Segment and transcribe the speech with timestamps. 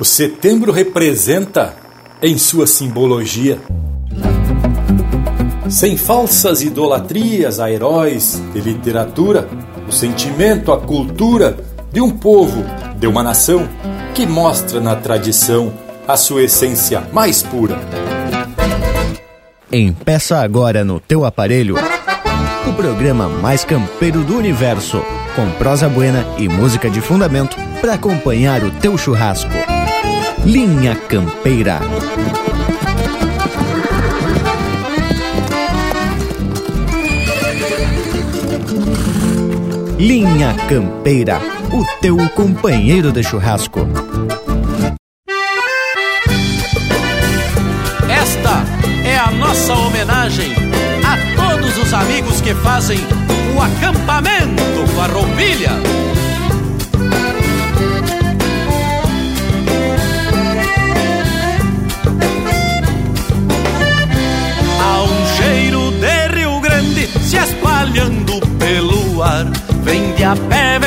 [0.00, 1.74] O setembro representa
[2.22, 3.58] em sua simbologia.
[5.68, 9.48] Sem falsas idolatrias a heróis de literatura,
[9.88, 11.56] o sentimento, a cultura
[11.92, 12.64] de um povo,
[12.96, 13.68] de uma nação,
[14.14, 15.72] que mostra na tradição
[16.06, 17.76] a sua essência mais pura.
[19.72, 21.74] Empeça agora no teu aparelho
[22.68, 25.02] o programa mais campeiro do universo,
[25.34, 29.50] com prosa buena e música de fundamento para acompanhar o teu churrasco.
[30.44, 31.80] Linha Campeira.
[39.98, 41.40] Linha Campeira,
[41.72, 43.80] o teu companheiro de churrasco.
[48.08, 48.64] Esta
[49.04, 50.52] é a nossa homenagem
[51.04, 52.98] a todos os amigos que fazem
[53.54, 56.07] o acampamento Farroupilha.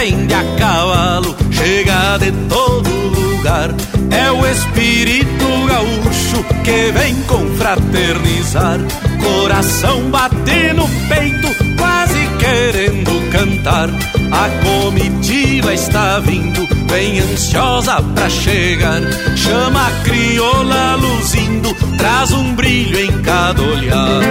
[0.01, 3.69] Vem de a cavalo, chega de todo lugar.
[4.09, 8.79] É o espírito gaúcho que vem confraternizar.
[9.23, 13.89] Coração bate no peito, quase querendo cantar.
[14.31, 19.01] A comitiva está vindo, bem ansiosa pra chegar.
[19.35, 24.21] Chama a crioula luzindo, traz um brilho em cada olhar.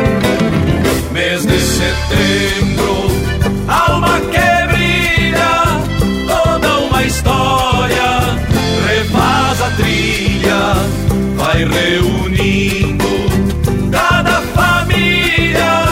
[1.12, 3.06] Mês de setembro,
[3.68, 4.59] alma que
[7.00, 8.38] uma história,
[8.86, 10.74] refaz a trilha,
[11.36, 13.08] vai reunindo
[13.90, 15.86] cada família.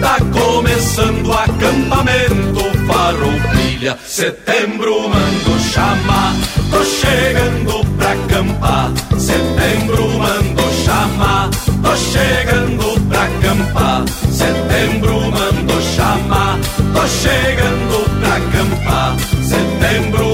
[0.00, 3.98] Tá começando o acampamento farroupilha.
[4.06, 6.34] Setembro mando chamar,
[6.70, 8.92] tô chegando pra acampar.
[9.18, 11.50] Setembro mando chamar,
[11.82, 14.04] tô chegando pra acampar.
[14.30, 16.58] Setembro mando chamar,
[16.92, 19.16] tô chegando pra acampar.
[19.42, 20.33] Setembro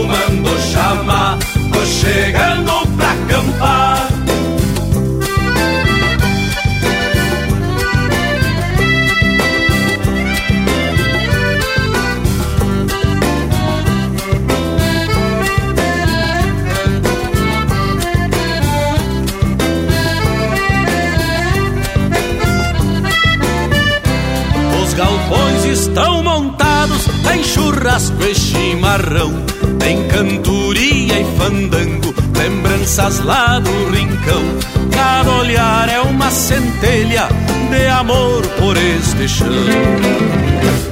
[28.91, 29.33] chimarrão,
[29.79, 34.43] tem cantoria e fandango, lembranças lá do rincão.
[34.91, 37.29] Cada olhar é uma centelha
[37.71, 39.47] de amor por este chão.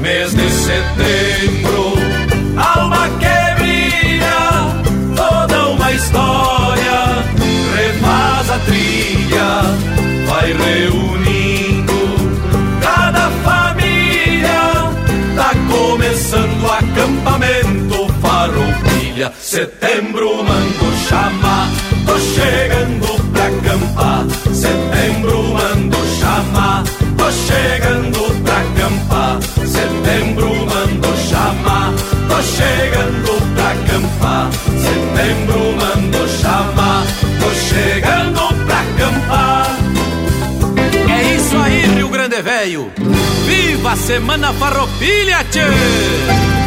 [0.01, 1.95] Mês de setembro,
[2.57, 7.25] alma que brilha, toda uma história,
[7.77, 11.08] refaz a trilha, vai reunindo
[19.41, 21.69] Setembro mando chamar,
[22.07, 24.27] tô chegando pra acampar.
[24.55, 26.85] Setembro mando chamar,
[27.17, 29.41] tô chegando pra acampar.
[29.67, 31.93] Setembro mando chamar,
[32.29, 34.51] tô chegando pra acampar.
[34.87, 37.05] Setembro mando chamar,
[37.41, 39.77] tô chegando pra acampar.
[41.11, 42.93] É isso aí, Rio Grande Velho.
[43.47, 46.58] Viva a Semana Farroupilha, tchê!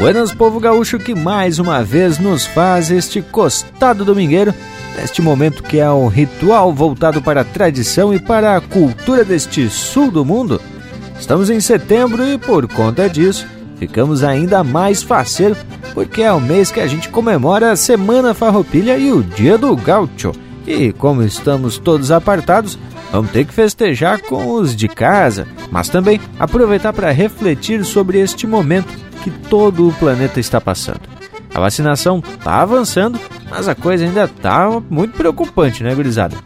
[0.00, 4.54] Buenas, povo gaúcho, que mais uma vez nos faz este costado domingueiro,
[4.96, 9.68] neste momento que é um ritual voltado para a tradição e para a cultura deste
[9.68, 10.58] sul do mundo.
[11.18, 13.46] Estamos em setembro e, por conta disso,
[13.76, 15.54] ficamos ainda mais faceiro,
[15.92, 19.76] porque é o mês que a gente comemora a Semana Farroupilha e o Dia do
[19.76, 20.32] Gaúcho.
[20.66, 22.78] E como estamos todos apartados,
[23.12, 28.46] vamos ter que festejar com os de casa, mas também aproveitar para refletir sobre este
[28.46, 31.00] momento que todo o planeta está passando.
[31.54, 33.18] A vacinação está avançando,
[33.50, 36.36] mas a coisa ainda está muito preocupante, né, gurizada?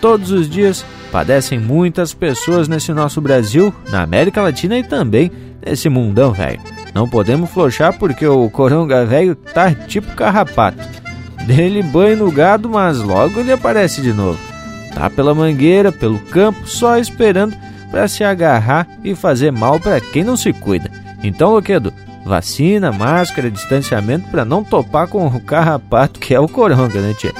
[0.00, 5.30] Todos os dias padecem muitas pessoas nesse nosso Brasil, na América Latina e também
[5.64, 6.60] nesse mundão, velho.
[6.94, 10.78] Não podemos flochar porque o coronga velho tá tipo carrapato.
[11.46, 14.38] Dele banho no gado, mas logo ele aparece de novo.
[14.94, 17.54] Tá pela mangueira, pelo campo, só esperando
[17.90, 20.90] para se agarrar e fazer mal para quem não se cuida.
[21.22, 21.92] Então, Loquedo,
[22.24, 27.32] vacina, máscara, distanciamento para não topar com o carrapato que é o coronga, né, tia?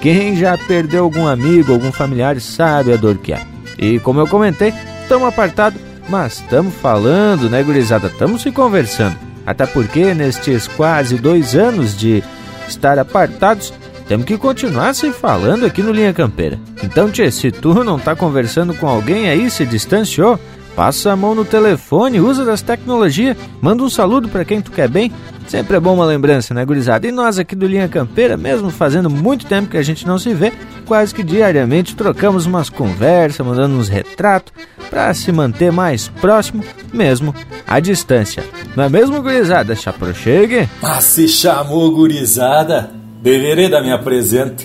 [0.00, 3.40] Quem já perdeu algum amigo, algum familiar, sabe a dor que é.
[3.78, 4.72] E como eu comentei,
[5.02, 8.06] estamos apartados, mas estamos falando, né, gurizada?
[8.06, 9.16] Estamos se conversando.
[9.44, 12.22] Até porque nestes quase dois anos de
[12.68, 13.72] estar apartados,
[14.06, 16.58] temos que continuar se falando aqui no Linha Campeira.
[16.82, 20.38] Então, tchê, se tu não tá conversando com alguém aí, se distanciou,
[20.78, 24.88] passa a mão no telefone, usa das tecnologias, manda um saludo para quem tu quer
[24.88, 25.10] bem.
[25.48, 27.04] Sempre é bom uma lembrança, né, gurizada?
[27.04, 30.32] E nós aqui do Linha Campeira, mesmo fazendo muito tempo que a gente não se
[30.32, 30.52] vê,
[30.86, 34.52] quase que diariamente trocamos umas conversas, mandando uns retratos,
[34.88, 36.62] para se manter mais próximo,
[36.94, 37.34] mesmo
[37.66, 38.44] à distância.
[38.76, 39.74] Não é mesmo, gurizada?
[39.74, 40.68] Chaprochegue?
[40.80, 44.64] Ah, se chamou gurizada, devereda me apresento.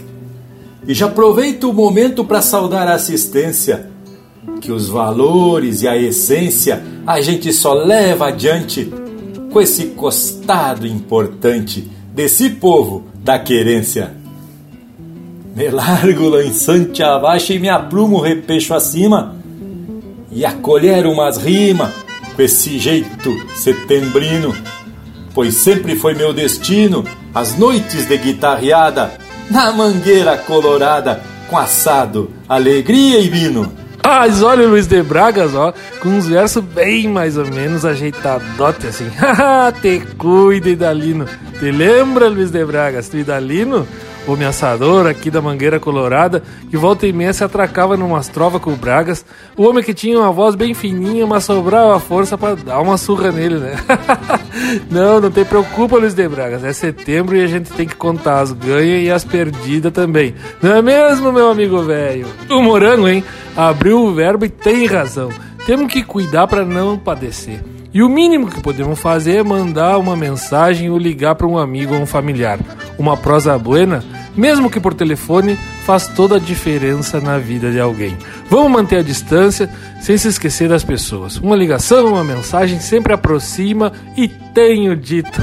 [0.88, 3.90] E já aproveito o momento para saudar a assistência,
[4.62, 8.92] que os valores e a essência a gente só leva adiante
[9.52, 14.14] com esse costado importante desse povo da querência.
[15.56, 19.36] Me largo lançante abaixo e me aprumo repecho acima
[20.32, 21.92] e acolher umas rimas
[22.36, 24.56] com esse jeito setembrino,
[25.34, 27.04] pois sempre foi meu destino
[27.34, 29.12] as noites de guitarreada
[29.52, 33.83] na mangueira colorada com assado, alegria e vino.
[34.06, 38.88] Ah, olha o Luiz de Bragas, ó, com uns versos bem mais ou menos ajeitadote
[38.88, 39.10] assim.
[39.82, 41.26] Te cuide, Idalino.
[41.58, 43.88] Te lembra, Luiz de Bragas, tu Idalino?
[44.26, 48.72] O ameaçador aqui da Mangueira Colorada, que volta e meia se atracava numas trovas com
[48.72, 49.26] o Bragas.
[49.58, 53.32] O homem que tinha uma voz bem fininha, mas sobrava força para dar uma surra
[53.32, 53.76] nele, né?
[54.90, 56.64] não, não te preocupa, Luiz de Bragas.
[56.64, 60.34] É setembro e a gente tem que contar as ganhas e as perdidas também.
[60.62, 62.28] Não é mesmo, meu amigo velho?
[62.50, 63.24] O Morango, hein?
[63.56, 65.30] abriu o verbo e tem razão.
[65.66, 67.73] Temos que cuidar para não padecer.
[67.94, 71.94] E o mínimo que podemos fazer é mandar uma mensagem ou ligar para um amigo
[71.94, 72.60] ou um familiar.
[72.98, 74.04] Uma prosa buena,
[74.36, 78.18] mesmo que por telefone, faz toda a diferença na vida de alguém.
[78.50, 79.70] Vamos manter a distância
[80.02, 81.38] sem se esquecer das pessoas.
[81.38, 85.42] Uma ligação, uma mensagem sempre aproxima e tenho dito.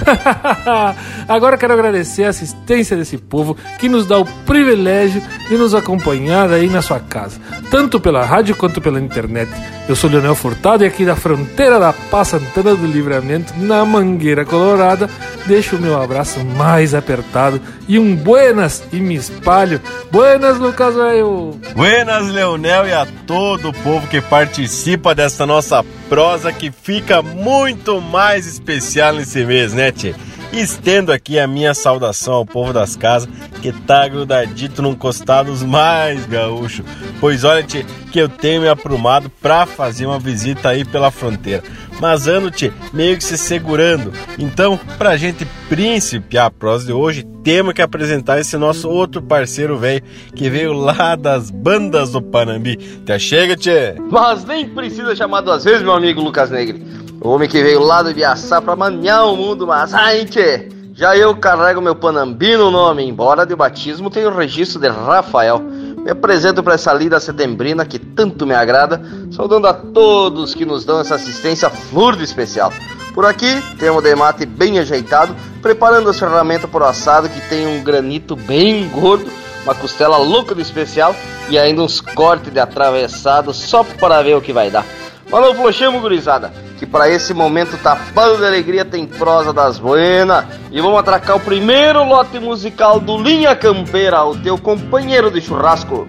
[1.28, 6.50] Agora quero agradecer a assistência desse povo que nos dá o privilégio de nos acompanhar
[6.50, 7.40] aí na sua casa,
[7.70, 9.50] tanto pela rádio quanto pela internet.
[9.88, 14.44] Eu sou Leonel Furtado e aqui da fronteira da Paz Santana do Livramento, na Mangueira
[14.44, 15.10] Colorada,
[15.46, 19.80] deixo o meu abraço mais apertado e um buenas e me espalho.
[20.10, 21.58] Buenas, Lucas velho!
[21.74, 28.00] Buenas, Leonel, e a todo o povo que participa dessa nossa prosa que fica muito
[28.00, 30.14] mais especial nesse mês, né, tchê?
[30.52, 33.28] Estendo aqui a minha saudação ao povo das casas
[33.62, 36.84] que tá grudadito num costados mais gaúcho.
[37.20, 41.62] Pois olha, tchê, que eu tenho me aprumado pra fazer uma visita aí pela fronteira.
[42.00, 44.12] Mas ando, tchê, meio que se segurando.
[44.38, 49.78] Então, pra gente príncipe a prosa de hoje, temos que apresentar esse nosso outro parceiro
[49.78, 50.02] velho
[50.34, 52.78] que veio lá das bandas do Panambi.
[53.02, 53.94] Até chega, tchê!
[54.10, 56.82] Mas nem precisa chamar duas vezes, meu amigo Lucas Negre.
[57.22, 60.70] O homem que veio lá do Ibiaçá pra manhar o mundo, mas ai, tchê!
[60.94, 65.58] Já eu carrego meu Panambi no nome, embora de batismo tenha o registro de Rafael.
[65.58, 70.86] Me apresento para essa lida setembrina que tanto me agrada, saudando a todos que nos
[70.86, 72.72] dão essa assistência flor de especial.
[73.12, 77.66] Por aqui temos o demate bem ajeitado, preparando as ferramentas para o assado que tem
[77.66, 79.30] um granito bem gordo,
[79.62, 81.14] uma costela louca de especial
[81.50, 84.86] e ainda uns cortes de atravessado só para ver o que vai dar.
[85.30, 90.44] Não flochemos, gurizada, que para esse momento tapado de alegria tem prosa das buenas.
[90.72, 96.08] E vamos atracar o primeiro lote musical do Linha Campeira, o teu companheiro de churrasco.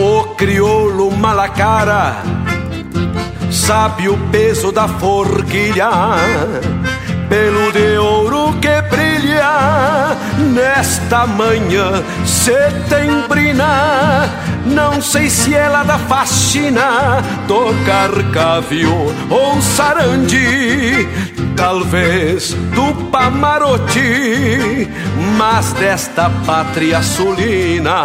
[0.00, 2.22] o crioulo malacara
[3.50, 5.90] sabe o peso da forquilha,
[7.28, 14.30] pelo de ouro que brilha nesta manhã setembrina.
[14.64, 21.06] Não sei se ela da faxina tocar cavio ou sarandi,
[21.56, 24.88] talvez do Pamarote,
[25.36, 28.04] mas desta pátria sulina.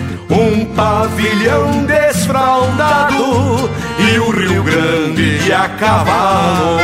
[0.31, 3.69] um pavilhão desfraldado
[3.99, 6.81] e o Rio Grande a cavalo.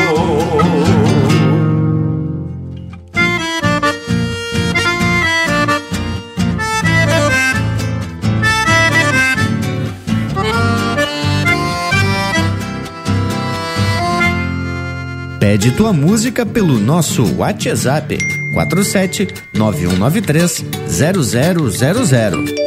[15.39, 18.17] Pede tua música pelo nosso WhatsApp
[18.53, 22.66] 47 9193 0000.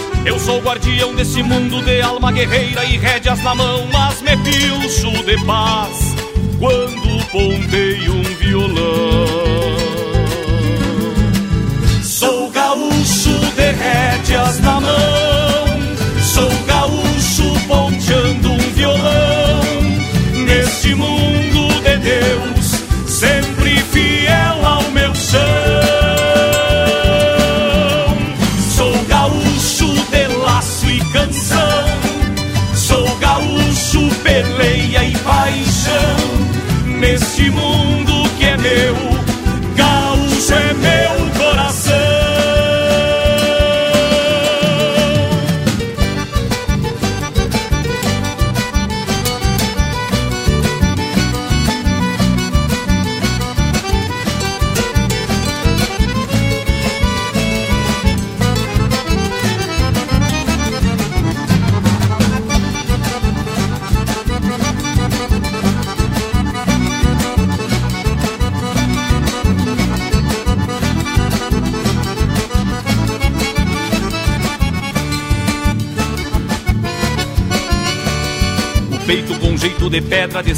[0.23, 5.11] Eu sou guardião desse mundo de alma guerreira e rédeas na mão, mas me pilcho
[5.23, 6.15] de paz
[6.59, 9.25] quando ponteio um violão.
[12.03, 15.65] Sou gaúcho de rédeas na mão,
[16.21, 19.10] sou gaúcho ponteando um violão.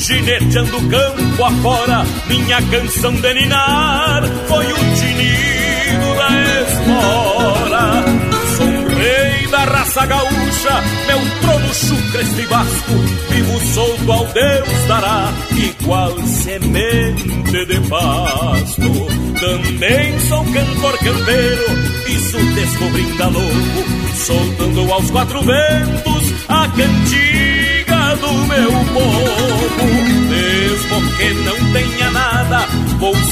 [0.00, 2.04] gineteando campo afora.
[2.26, 6.28] Minha canção de ninar foi o tinido da
[6.62, 8.04] espora.
[8.56, 12.92] Sou um rei da raça gaúcha, meu trono chucra este vasco.
[13.30, 18.90] Vivo solto ao Deus dará, igual semente de pasto.
[19.38, 21.64] Também sou cantor campeiro,
[22.08, 24.00] isso descobrindo a louco.
[24.14, 29.29] Soltando aos quatro ventos a cantiga do meu povo.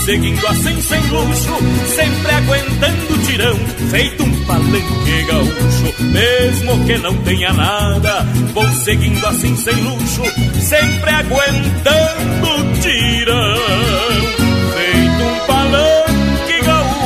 [0.08, 1.58] Seguindo assim sem luxo,
[1.94, 3.56] sempre aguentando tirão,
[3.90, 6.02] feito um palanque gaúcho.
[6.02, 8.22] Mesmo que não tenha nada,
[8.54, 10.22] vou seguindo assim sem luxo,
[10.62, 13.54] sempre aguentando tirão,
[14.72, 16.98] feito um palanque gaúcho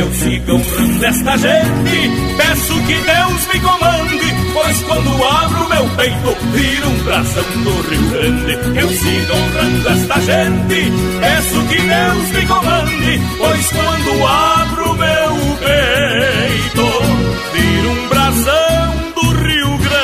[0.00, 2.10] eu siga honrando esta gente.
[2.36, 8.10] Peço que Deus me comande, pois quando abro meu peito, vira um brasão do Rio
[8.10, 8.78] Grande.
[8.78, 10.92] Eu siga honrando esta gente.
[11.20, 16.86] Peço que Deus me comande, pois quando abro meu peito,
[17.52, 20.00] vira um brasão do Rio Grande.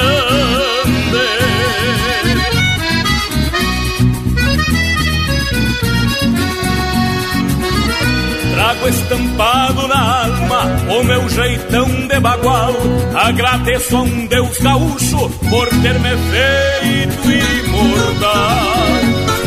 [8.87, 9.76] Estampado
[10.65, 12.75] o meu jeitão de bagual.
[13.15, 18.77] Agradeço a um Deus gaúcho por ter me feito imortal.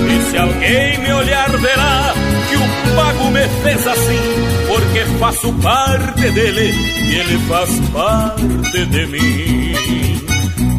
[0.08, 2.14] E se alguém me olhar, verá
[2.50, 9.06] que o pago me fez assim, porque faço parte dele e ele faz parte de
[9.08, 10.20] mim.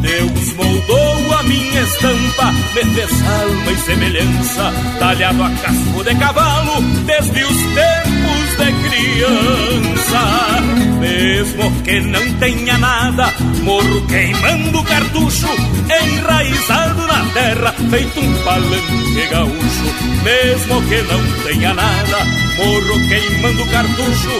[0.01, 6.81] Deus moldou a minha estampa, me fez alma e semelhança, talhado a casco de cavalo,
[7.05, 8.10] desde os tempos
[8.61, 10.21] de criança.
[10.99, 15.47] Mesmo que não tenha nada, morro queimando cartucho,
[16.03, 19.87] enraizado na terra, feito um palanque gaúcho.
[20.23, 22.17] Mesmo que não tenha nada,
[22.57, 24.39] morro queimando cartucho,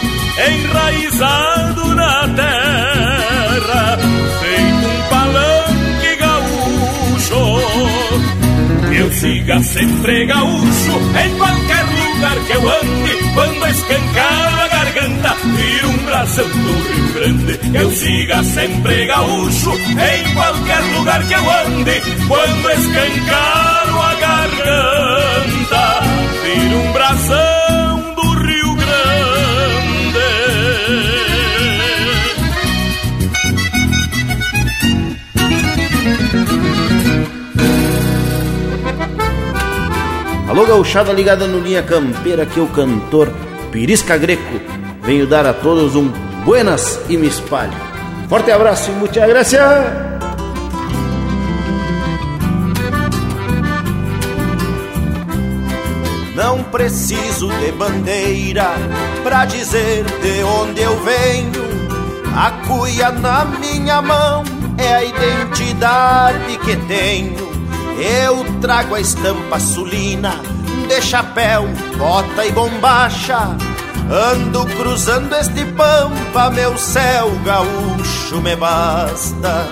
[0.52, 3.98] enraizado na terra,
[4.40, 7.42] feito um palanque gaúcho.
[8.88, 10.92] Que eu siga sempre gaúcho
[11.24, 17.12] em qualquer lugar que eu ande, quando escancar a garganta e um brasão do Rio
[17.14, 17.60] Grande.
[17.74, 26.00] Eu siga sempre gaúcho em qualquer lugar que eu ande, quando escancaro a garganta,
[26.44, 27.61] vira um brasão
[40.52, 43.32] Alô, gauchada ligada no Linha Campeira, que é o cantor
[43.70, 44.60] Pirisca Greco.
[45.00, 46.08] Venho dar a todos um
[46.44, 47.72] buenas e me espalho.
[48.28, 50.20] Forte abraço e muita graça.
[56.34, 58.72] Não preciso de bandeira
[59.22, 61.62] pra dizer de onde eu venho.
[62.36, 64.44] A cuia na minha mão
[64.76, 67.51] é a identidade que tenho.
[67.98, 70.40] Eu trago a estampa sulina
[70.88, 73.56] de chapéu, bota e bombacha.
[74.10, 79.66] Ando cruzando este pampa, meu céu gaúcho me basta.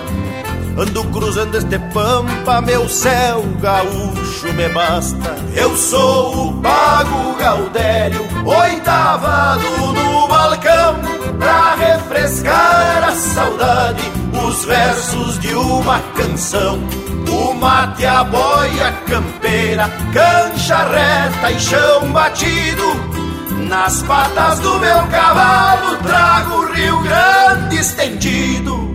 [0.77, 5.35] Ando cruzando este pampa, meu céu gaúcho me basta.
[5.53, 10.95] Eu sou o Pago Gaudério, oitavado no balcão,
[11.37, 14.03] pra refrescar a saudade,
[14.47, 16.79] os versos de uma canção.
[17.61, 22.83] Mate, a boia campeira, cancha reta e chão batido.
[23.69, 28.89] Nas patas do meu cavalo trago o Rio Grande estendido.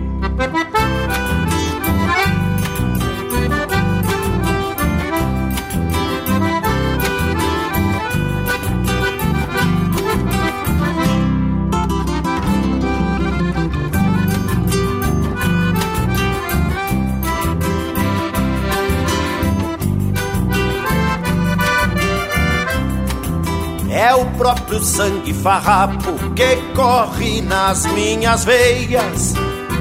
[24.37, 29.33] Próprio sangue farrapo que corre nas minhas veias.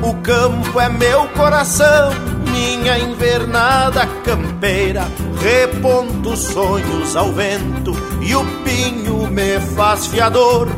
[0.02, 2.10] O campo é meu coração,
[2.50, 5.06] minha invernada campeira.
[5.40, 10.68] Reponto sonhos ao vento e o pinho me faz fiador.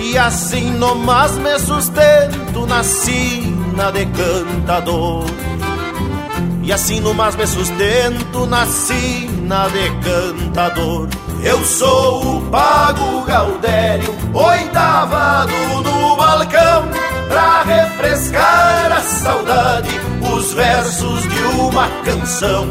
[0.00, 5.24] E assim nomás me sustento na sina de cantador.
[6.62, 11.08] E assim nomás me sustento na sina de cantador.
[11.42, 16.88] Eu sou o Pago Gaudério, oitavado no balcão,
[17.28, 19.88] pra refrescar a saudade,
[20.20, 22.68] os versos de uma canção.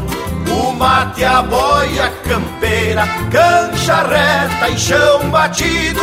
[0.48, 6.00] O mate, a boia campeira, cancha reta e chão batido.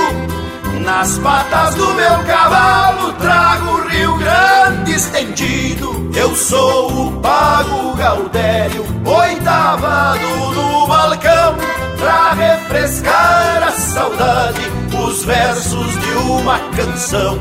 [0.84, 6.12] Nas patas do meu cavalo trago o Rio Grande estendido.
[6.16, 11.56] Eu sou o Pago Gaudério, oitavado no balcão,
[11.98, 14.62] pra refrescar a saudade,
[15.06, 17.40] os versos de uma canção.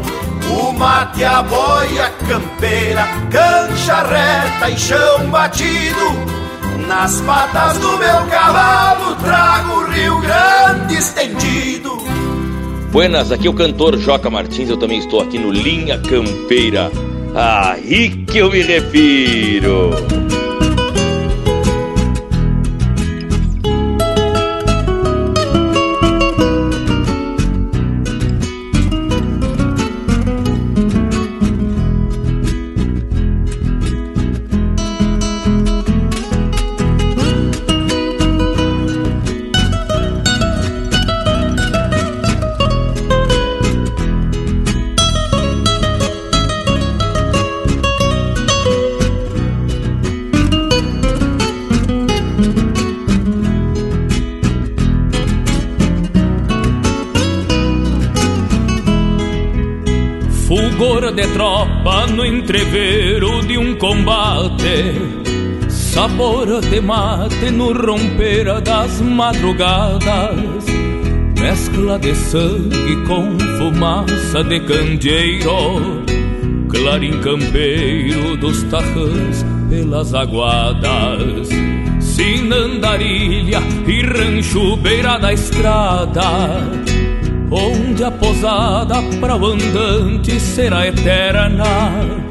[0.48, 6.36] O mate, a boia campeira, cancha reta e chão batido.
[6.86, 11.96] Nas patas do meu cavalo trago o Rio Grande estendido.
[12.92, 16.90] Buenas, aqui é o cantor Joca Martins, eu também estou aqui no Linha Campeira.
[17.34, 19.90] Aí que eu me refiro.
[62.46, 64.94] Entrevero de um combate
[65.68, 70.64] Sabor de mate no romper das madrugadas
[71.40, 76.04] Mescla de sangue com fumaça de candeeiro
[76.68, 81.48] Clarim campeiro dos tarrãs pelas aguadas
[81.98, 86.62] Sinandarilha e rancho beira da estrada
[87.50, 92.25] onde a posada para o andante será eterna.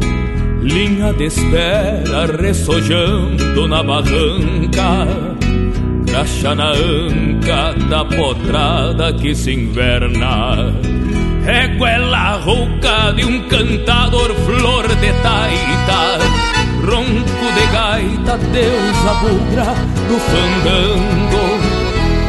[0.66, 5.08] Linha de espera ressojando na barranca,
[6.06, 10.74] graxa na anca da potrada que se inverna.
[11.46, 16.18] Reguela rouca de um cantador flor de taita,
[16.84, 19.76] ronco de gaita, deusa bugra
[20.08, 21.86] do fandango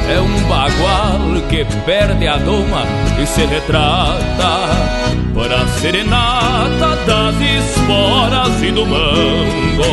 [0.09, 2.85] é um bagual que perde a doma
[3.21, 4.96] e se retrata
[5.37, 9.85] para serenata das esporas e do mango.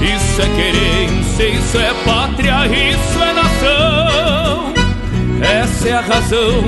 [0.00, 4.74] Isso é querência, isso é pátria, isso é nação.
[5.42, 6.62] Essa é a razão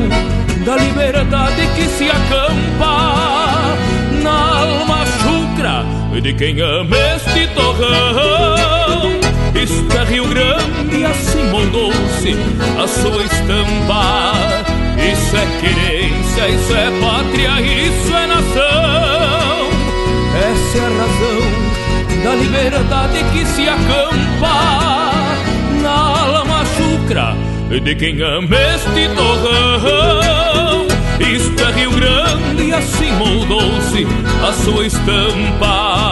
[0.66, 3.74] da liberdade que se acampa
[4.22, 5.86] na alma chucra
[6.20, 9.18] de quem ama este torrão.
[9.54, 12.36] Isto é Rio Grande, assim moldou-se
[12.82, 14.67] a sua estampa.
[14.98, 19.68] Isso é querência, isso é pátria, isso é nação.
[20.38, 21.68] Essa é a razão
[22.24, 25.12] da liberdade que se acampa
[25.82, 27.36] na alma chucra
[27.80, 30.86] de quem ama este torrão.
[31.20, 34.06] Isto é Rio Grande, assim moldou-se
[34.46, 36.08] a sua estampa.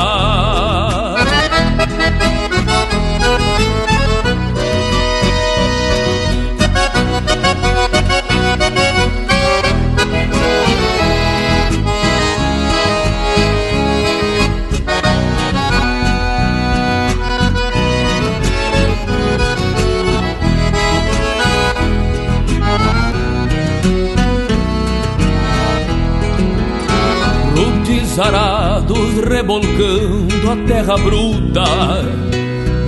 [28.19, 32.03] Arados rebolcando a terra bruta,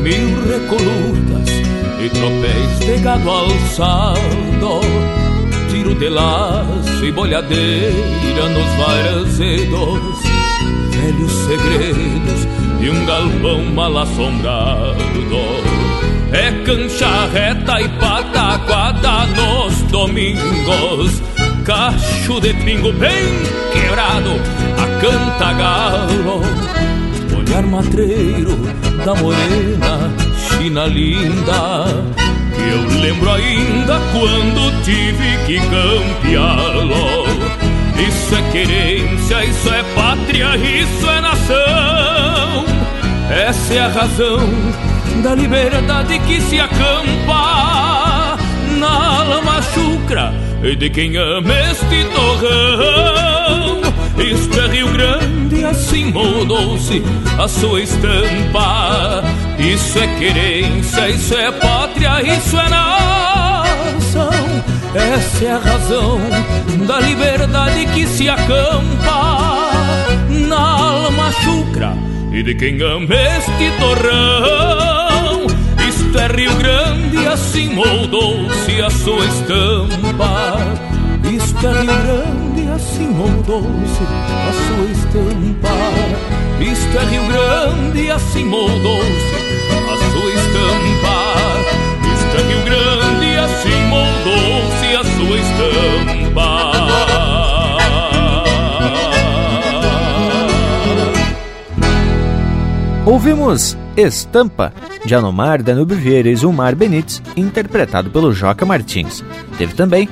[0.02, 1.48] mil recolutas
[2.00, 4.80] e tropéis de gado alçado,
[5.70, 10.22] tiro de laço e bolhadeira nos varzedos,
[10.92, 12.48] velhos segredos
[12.80, 14.96] de um galpão mal assombrado.
[16.32, 21.22] É cancha reta e pataquada nos domingos,
[21.66, 23.26] cacho de pingo bem
[23.74, 24.40] quebrado,
[25.00, 26.42] canta galo,
[27.36, 28.56] olhar matreiro
[29.04, 30.10] da morena,
[30.48, 31.86] china linda,
[32.58, 37.26] eu lembro ainda quando tive que campeá-lo.
[37.96, 42.64] Isso é querência, isso é pátria, isso é nação.
[43.30, 44.48] Essa é a razão
[45.22, 48.36] da liberdade que se acampa
[48.78, 50.32] na lama chucra
[50.78, 53.37] de quem ama este torrão.
[54.20, 57.02] Isto é Rio Grande, assim moldou-se
[57.38, 59.22] a sua estampa.
[59.58, 64.30] Isso é querência, isso é pátria, isso é nação.
[64.94, 66.20] Essa é a razão
[66.86, 69.70] da liberdade que se acampa
[70.48, 71.94] na alma chucra
[72.32, 75.46] e de quem ama este torrão.
[75.88, 80.58] Isto é Rio Grande, assim moldou-se a sua estampa.
[81.30, 82.37] Isto é Rio Grande,
[83.18, 85.74] moldou-se a sua estampa.
[86.60, 89.34] Isto é Rio Grande, assim moldou-se
[89.90, 91.16] a sua estampa.
[92.14, 96.48] Isto é Rio Grande, assim moldou-se a sua estampa.
[103.04, 104.72] Ouvimos Estampa,
[105.04, 109.24] de Anomar Danube Vieira e Zumar Benites, interpretado pelo Joca Martins.
[109.56, 110.08] Teve também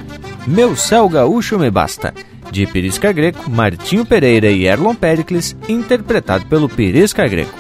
[0.47, 2.13] Meu Céu Gaúcho Me Basta,
[2.51, 7.55] de Pirisca Greco, Martinho Pereira e Erlon Pericles, interpretado pelo Pirisca Greco.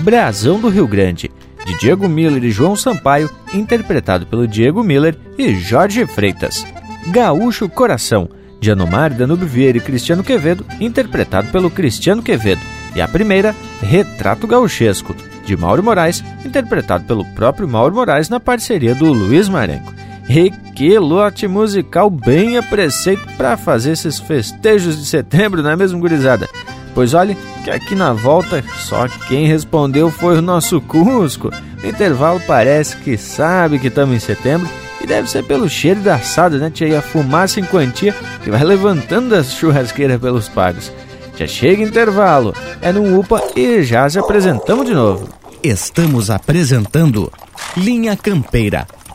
[0.00, 1.30] Brasão do Rio Grande,
[1.64, 6.66] de Diego Miller e João Sampaio, interpretado pelo Diego Miller e Jorge Freitas.
[7.08, 8.28] Gaúcho Coração,
[8.60, 12.60] de Anomar Danube Vieira e Cristiano Quevedo, interpretado pelo Cristiano Quevedo.
[12.94, 18.94] E a primeira, Retrato Gauchesco, de Mauro Moraes, interpretado pelo próprio Mauro Moraes na parceria
[18.94, 19.94] do Luiz Marenco.
[20.28, 25.76] E que lote musical bem a preceito para fazer esses festejos de setembro, não é
[25.76, 26.48] mesmo, gurizada?
[26.94, 31.50] Pois olhe que aqui na volta só quem respondeu foi o nosso Cusco.
[31.82, 34.68] O intervalo parece que sabe que estamos em setembro
[35.00, 36.72] e deve ser pelo cheiro da assada, né?
[36.80, 40.90] E a fumaça em quantia que vai levantando as churrasqueiras pelos pagos.
[41.36, 45.28] Já chega intervalo, é no UPA e já se apresentamos de novo.
[45.62, 47.30] Estamos apresentando
[47.76, 48.86] Linha Campeira,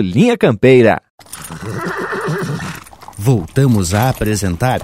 [0.00, 1.00] Linha Campeira.
[3.16, 4.80] Voltamos a apresentar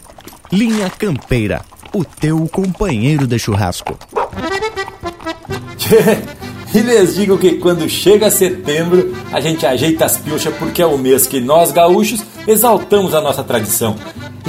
[0.53, 3.99] Linha Campeira, o teu companheiro de churrasco.
[6.75, 10.99] E lhes digo que quando chega setembro, a gente ajeita as piochas porque é o
[10.99, 13.97] mês que nós gaúchos exaltamos a nossa tradição.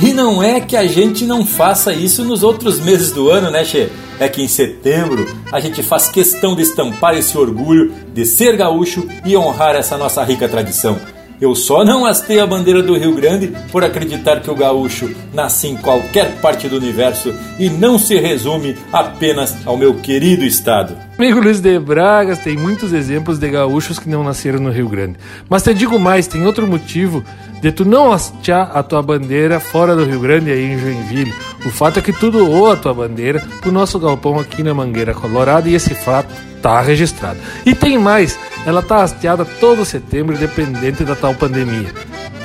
[0.01, 3.63] E não é que a gente não faça isso nos outros meses do ano, né,
[3.63, 3.89] Che?
[4.19, 9.07] É que em setembro a gente faz questão de estampar esse orgulho de ser gaúcho
[9.25, 10.97] e honrar essa nossa rica tradição.
[11.39, 15.67] Eu só não hastei a bandeira do Rio Grande por acreditar que o gaúcho nasce
[15.67, 20.95] em qualquer parte do universo e não se resume apenas ao meu querido estado.
[21.17, 25.17] Amigo Luiz de Bragas, tem muitos exemplos de gaúchos que não nasceram no Rio Grande.
[25.49, 27.23] Mas te digo mais, tem outro motivo
[27.61, 31.33] de tu não hastear a tua bandeira fora do Rio Grande aí em Joinville.
[31.65, 35.13] O fato é que tu doou a tua bandeira pro nosso galpão aqui na Mangueira
[35.13, 37.39] Colorada e esse fato tá registrado.
[37.65, 41.91] E tem mais, ela tá hasteada todo setembro, independente da tal pandemia.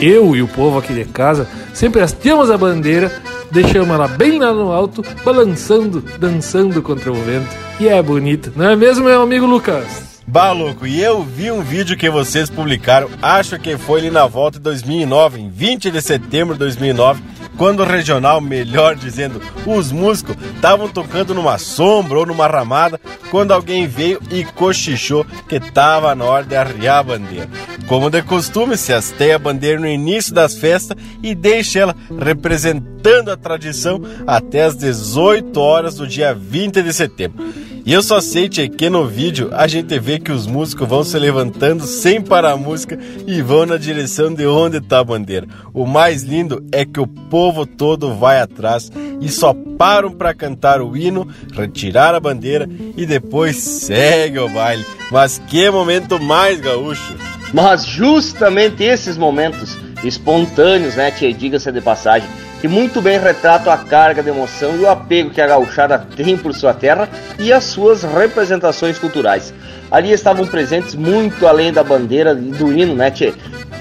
[0.00, 3.12] Eu e o povo aqui de casa sempre hasteamos a bandeira,
[3.50, 7.48] deixamos ela bem lá no alto, balançando, dançando contra o vento.
[7.78, 10.09] E é bonito, não é mesmo, meu amigo Lucas?
[10.30, 14.28] Bah, louco, e eu vi um vídeo que vocês publicaram, acho que foi ali na
[14.28, 17.20] volta de 2009, em 20 de setembro de 2009,
[17.58, 23.50] quando o regional, melhor dizendo, os músicos estavam tocando numa sombra ou numa ramada, quando
[23.50, 27.50] alguém veio e cochichou que tava na hora de arriar a bandeira.
[27.88, 33.32] Como de costume, se hasteia a bandeira no início das festas e deixa ela representando
[33.32, 37.44] a tradição até as 18 horas do dia 20 de setembro.
[37.84, 41.02] E eu só sei tchê, que no vídeo a gente vê que os músicos vão
[41.02, 45.46] se levantando sem parar a música e vão na direção de onde está a bandeira.
[45.72, 50.82] O mais lindo é que o povo todo vai atrás e só param para cantar
[50.82, 54.84] o hino, retirar a bandeira e depois segue o baile.
[55.10, 57.14] Mas que momento mais gaúcho!
[57.52, 62.28] Mas justamente esses momentos espontâneos, né, tia, diga-se de passagem,
[62.60, 66.36] que muito bem retratam a carga de emoção e o apego que a gauchada tem
[66.36, 69.54] por sua terra e as suas representações culturais.
[69.90, 73.32] Ali estavam presentes muito além da bandeira e do hino, né, tchê?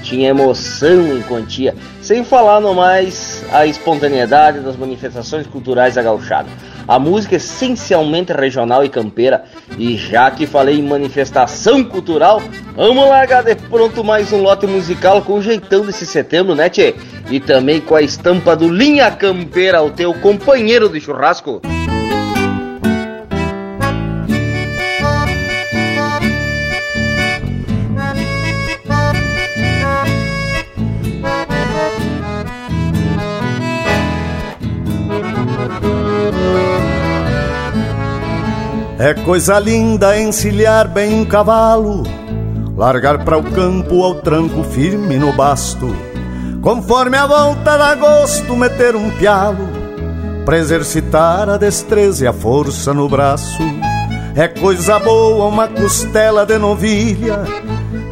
[0.02, 6.48] Tinha emoção em quantia, sem falar no mais a espontaneidade das manifestações culturais da gauchada.
[6.90, 9.44] A música é essencialmente regional e campeira,
[9.78, 12.42] e já que falei em manifestação cultural,
[12.76, 16.96] vamos largar de pronto mais um lote musical com o jeitão desse setembro, né, tchê?
[17.30, 21.62] E também com a estampa do Linha Campeira, o teu companheiro de churrasco.
[39.00, 42.04] É coisa linda encilhar bem um cavalo,
[42.76, 45.96] largar para o campo ao tranco firme no basto,
[46.62, 49.70] conforme a volta da gosto meter um pialo,
[50.44, 53.64] para exercitar a destreza e a força no braço.
[54.36, 57.46] É coisa boa uma costela de novilha,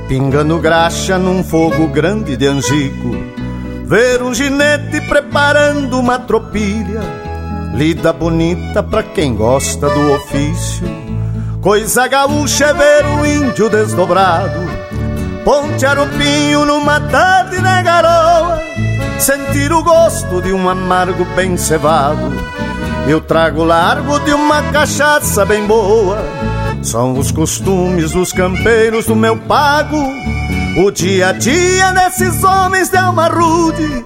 [0.08, 3.12] pingando graxa num fogo grande de angico,
[3.86, 7.26] ver um ginete preparando uma tropilha
[7.73, 10.88] Lida bonita pra quem gosta do ofício.
[11.62, 14.60] Coisa gaúcha é ver o índio desdobrado.
[15.43, 18.62] Ponte arupinho numa tarde na garoa.
[19.19, 22.32] Sentir o gosto de um amargo bem cevado.
[23.08, 26.17] Eu trago largo de uma cachaça bem boa.
[26.82, 29.97] São os costumes dos campeiros do meu pago.
[30.77, 34.06] O dia a dia desses homens de alma rude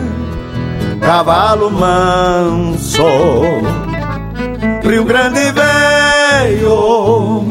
[1.01, 3.03] cavalo manso.
[4.83, 7.43] Rio Grande veio,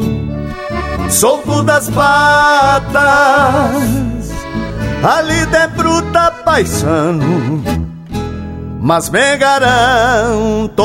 [1.08, 3.02] solto das patas,
[5.02, 7.62] ali de bruta paisano,
[8.80, 10.84] mas me garanto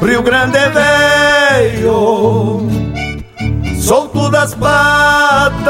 [0.00, 2.68] Rio Grande veio
[3.80, 5.68] solto das patas.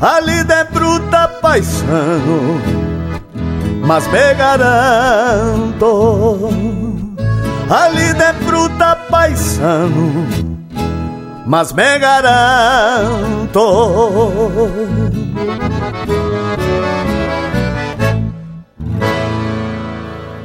[0.00, 2.60] A lida é bruta, paixão,
[3.84, 5.86] mas me garanto.
[7.68, 9.90] A lida é bruta, paixão,
[11.44, 13.60] mas me garanto.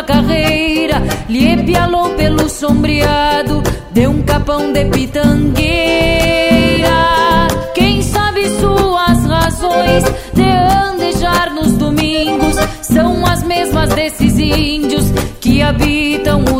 [0.00, 5.68] sua carreira lhe pialou pelo sombreado, deu um capão de pitangueira.
[7.74, 15.04] Quem sabe suas razões de andejar nos domingos são as mesmas desses índios
[15.40, 16.59] que habitam o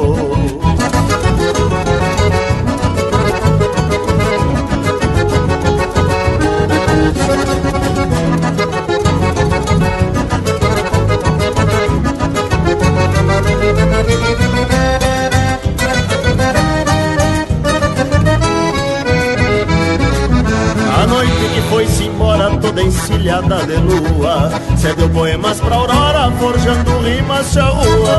[23.65, 24.51] de lua.
[24.77, 28.09] Cedeu poemas pra aurora, forjando rimas charruas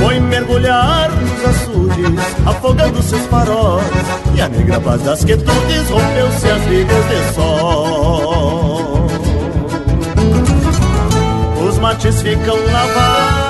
[0.00, 3.84] Foi mergulhar nos açudes, afogando seus faróis.
[4.34, 9.06] E a negra paz das quietudes rompeu-se as vigas de sol.
[11.66, 13.41] Os mates ficam lavados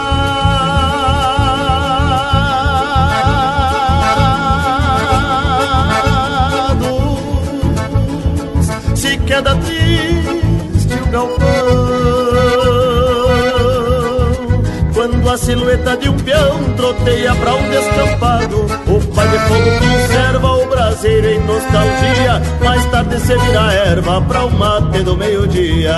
[15.33, 18.67] a silhueta de um peão troteia pra um descampado.
[18.87, 22.43] O pai de fogo conserva o braseiro em nostalgia.
[22.63, 25.97] Mais tarde se vira erva pra o mate do meio-dia.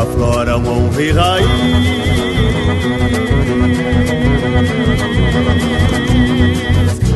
[0.00, 2.06] Aflora um honra e raiz.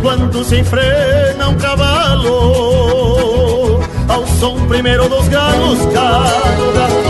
[0.03, 2.25] Quando se enfrena um cavalo
[4.09, 7.10] Ao som primeiro dos galos, país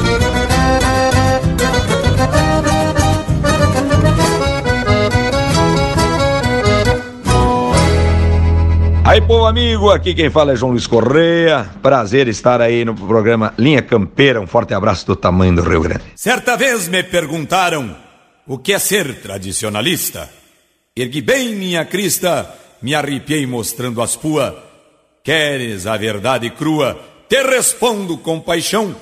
[9.11, 11.69] Aí, pô, amigo, aqui quem fala é João Luiz Correia.
[11.81, 14.39] Prazer estar aí no programa Linha Campeira.
[14.39, 16.03] Um forte abraço do tamanho do Rio Grande.
[16.15, 17.93] Certa vez me perguntaram
[18.47, 20.29] o que é ser tradicionalista.
[20.95, 24.57] Ergui bem minha crista, me arrepiei mostrando as pua.
[25.21, 26.97] Queres a verdade crua?
[27.27, 28.95] Te respondo com paixão.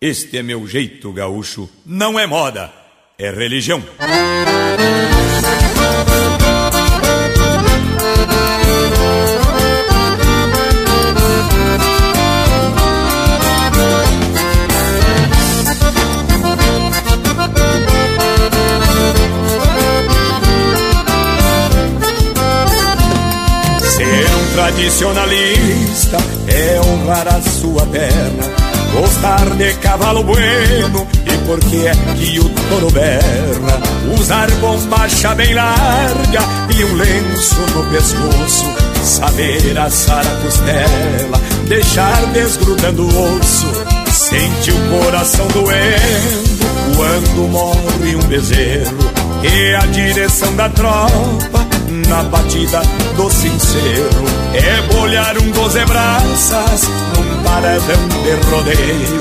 [0.00, 2.72] Este é meu jeito gaúcho, não é moda,
[3.18, 3.82] é religião.
[24.56, 26.16] Tradicionalista
[26.48, 28.54] é honrar a sua terra,
[28.94, 33.80] gostar de cavalo bueno e porque é que o touro berra,
[34.18, 36.40] usar bombacha bem larga
[36.74, 38.64] e um lenço no pescoço,
[39.04, 41.38] saber assar a costela,
[41.68, 43.66] deixar desgrudando o osso,
[44.10, 49.10] sentir o coração doendo quando morre um bezerro
[49.42, 51.75] e a direção da tropa
[52.08, 52.80] na batida
[53.16, 54.24] do sincero
[54.54, 59.20] É bolhar um doze braças num paradão de rodeio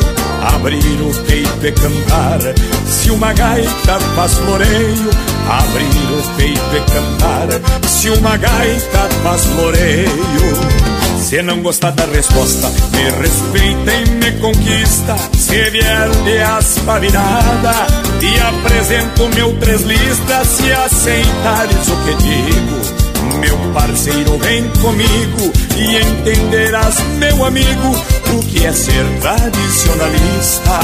[0.56, 2.40] Abrir o peito e cantar.
[2.88, 5.10] Se uma gaita faz floreio
[5.50, 7.88] Abrir o peito e cantar.
[7.88, 15.16] Se uma gaita faz floreio se não gostar da resposta, me respeita e me conquista.
[15.38, 17.88] Se vier de aspa virada,
[18.20, 20.48] te apresento meu três listas.
[20.48, 27.96] Se aceitares o que digo, meu parceiro, vem comigo e entenderás, meu amigo,
[28.34, 30.80] o que é ser tradicionalista.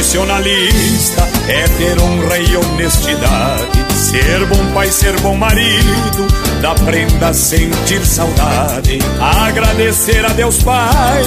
[0.00, 6.26] Tradicionalista é ter honra e honestidade, ser bom pai, ser bom marido,
[6.62, 11.22] da prenda sentir saudade, agradecer a Deus Pai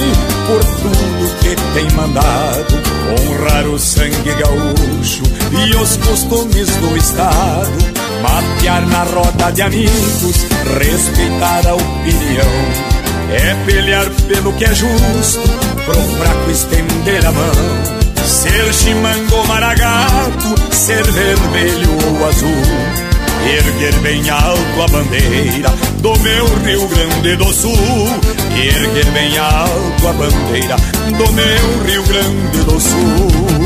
[0.48, 2.74] por tudo que tem mandado,
[3.12, 5.22] honrar o sangue gaúcho
[5.52, 7.78] e os costumes do estado,
[8.22, 10.46] matear na roda de amigos,
[10.80, 12.94] respeitar a opinião.
[13.30, 15.40] É pelear pelo que é justo,
[15.84, 18.03] pro fraco estender a mão.
[18.24, 23.04] Ser chimango maragato, ser vermelho ou azul.
[23.46, 25.68] Erguer bem alto a bandeira
[26.00, 28.08] do meu Rio Grande do Sul.
[28.56, 30.76] Erguer bem alto a bandeira
[31.18, 33.64] do meu Rio Grande do Sul.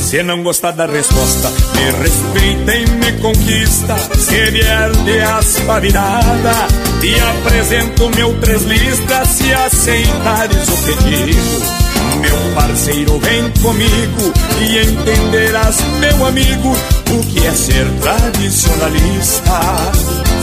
[0.00, 3.96] Se não gostar da resposta, me respeita e me conquista.
[4.18, 6.68] Se vier de aspa virada,
[7.04, 9.28] te apresento meu três listas.
[9.28, 11.84] Se aceitares o pedido
[12.20, 16.74] meu parceiro, vem comigo e entenderás, meu amigo,
[17.10, 19.60] o que é ser tradicionalista.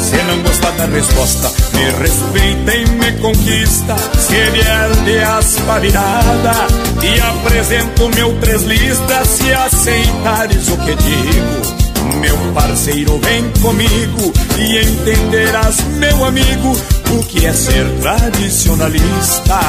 [0.03, 3.95] Se não gostar da resposta, me respeita e me conquista.
[4.19, 6.53] Se vier de aspa virada,
[6.99, 9.27] te apresento meu três listas.
[9.27, 11.90] Se aceitares o que digo.
[12.19, 16.75] Meu parceiro, vem comigo e entenderás, meu amigo,
[17.11, 19.59] o que é ser tradicionalista.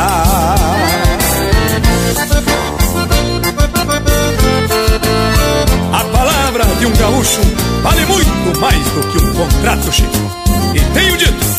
[5.92, 7.40] A palavra de um gaúcho
[7.82, 10.10] vale muito mais do que um contrato, Chico.
[10.74, 11.52] E tenho dito.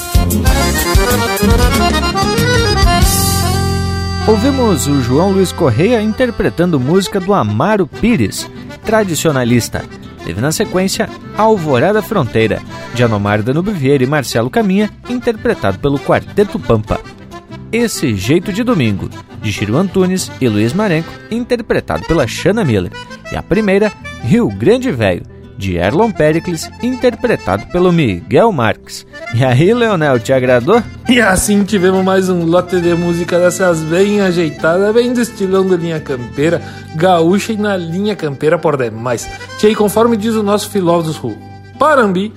[4.25, 8.49] Ouvimos o João Luiz Correia interpretando música do Amaro Pires,
[8.85, 9.83] tradicionalista.
[10.25, 12.61] Teve na sequência Alvorada Fronteira,
[12.93, 16.99] de Anomar Danube Vieira e Marcelo Caminha, interpretado pelo Quarteto Pampa.
[17.71, 19.09] Esse Jeito de Domingo,
[19.41, 22.91] de Chiru Antunes e Luiz Marenco, interpretado pela Shanna Miller.
[23.31, 23.91] E a primeira,
[24.23, 25.25] Rio Grande Velho,
[25.57, 29.05] de Erlon Pericles, interpretado pelo Miguel Marques.
[29.33, 30.81] E aí, Leonel, te agradou?
[31.07, 35.75] E assim tivemos mais um lote de música dessas bem ajeitadas, bem do estilão da
[35.75, 36.61] linha campeira,
[36.95, 39.29] gaúcha e na linha campeira por demais.
[39.57, 41.37] Tchê, conforme diz o nosso filósofo
[41.77, 42.31] Parambi,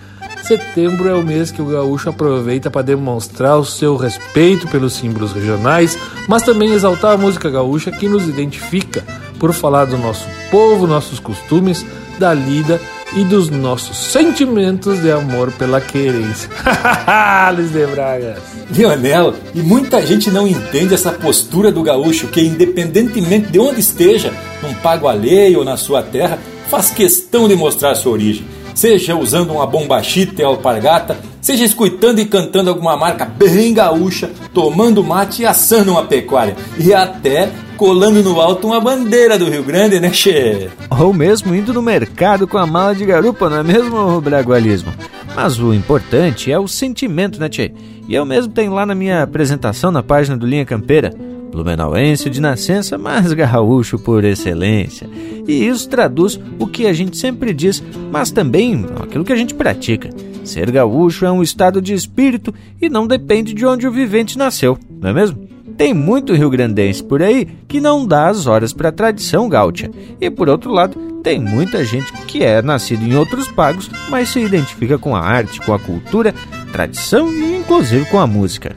[0.47, 5.33] Setembro é o mês que o gaúcho aproveita para demonstrar o seu respeito pelos símbolos
[5.33, 5.99] regionais,
[6.29, 9.05] mas também exaltar a música gaúcha que nos identifica
[9.41, 11.85] por falar do nosso povo, nossos costumes,
[12.19, 12.81] da lida
[13.15, 16.51] e dos nossos sentimentos de amor pela querência.
[17.55, 18.39] Luiz de Bragas.
[18.71, 24.33] Leonel, e muita gente não entende essa postura do gaúcho que, independentemente de onde esteja,
[24.63, 26.39] num pago alheio ou na sua terra,
[26.69, 32.27] faz questão de mostrar sua origem seja usando uma bombachita e alpargata, seja escutando e
[32.27, 37.49] cantando alguma marca bem gaúcha, tomando mate e assando uma pecuária, e até
[37.79, 40.69] colando no alto uma bandeira do Rio Grande, né, che?
[40.91, 44.93] Ou mesmo indo no mercado com a mala de garupa, não é mesmo, Bragualismo?
[45.35, 47.73] Mas o importante é o sentimento, né, Tchê?
[48.07, 51.13] E eu mesmo tenho lá na minha apresentação na página do Linha Campeira
[51.57, 55.09] blumenauense de nascença, mas gaúcho por excelência.
[55.49, 59.55] E isso traduz o que a gente sempre diz, mas também aquilo que a gente
[59.55, 60.11] pratica.
[60.45, 64.79] Ser gaúcho é um estado de espírito e não depende de onde o vivente nasceu,
[65.01, 65.49] não é mesmo?
[65.77, 69.91] Tem muito rio-grandense por aí que não dá as horas para a tradição gaúcha.
[70.19, 74.41] E por outro lado, tem muita gente que é nascido em outros pagos, mas se
[74.41, 76.35] identifica com a arte, com a cultura,
[76.73, 78.75] tradição e inclusive com a música.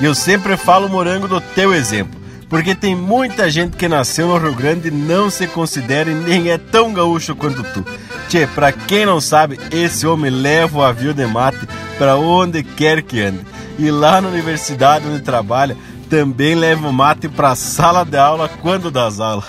[0.00, 2.20] E eu sempre falo, Morango, do teu exemplo.
[2.48, 6.50] Porque tem muita gente que nasceu no Rio Grande e não se considera e nem
[6.50, 7.82] é tão gaúcho quanto tu.
[8.28, 11.66] Tchê, pra quem não sabe, esse homem leva o avião de mate
[11.96, 13.40] para onde quer que ande.
[13.78, 15.76] E lá na universidade onde trabalha,
[16.12, 19.46] também leva o mate para sala de aula quando das aulas.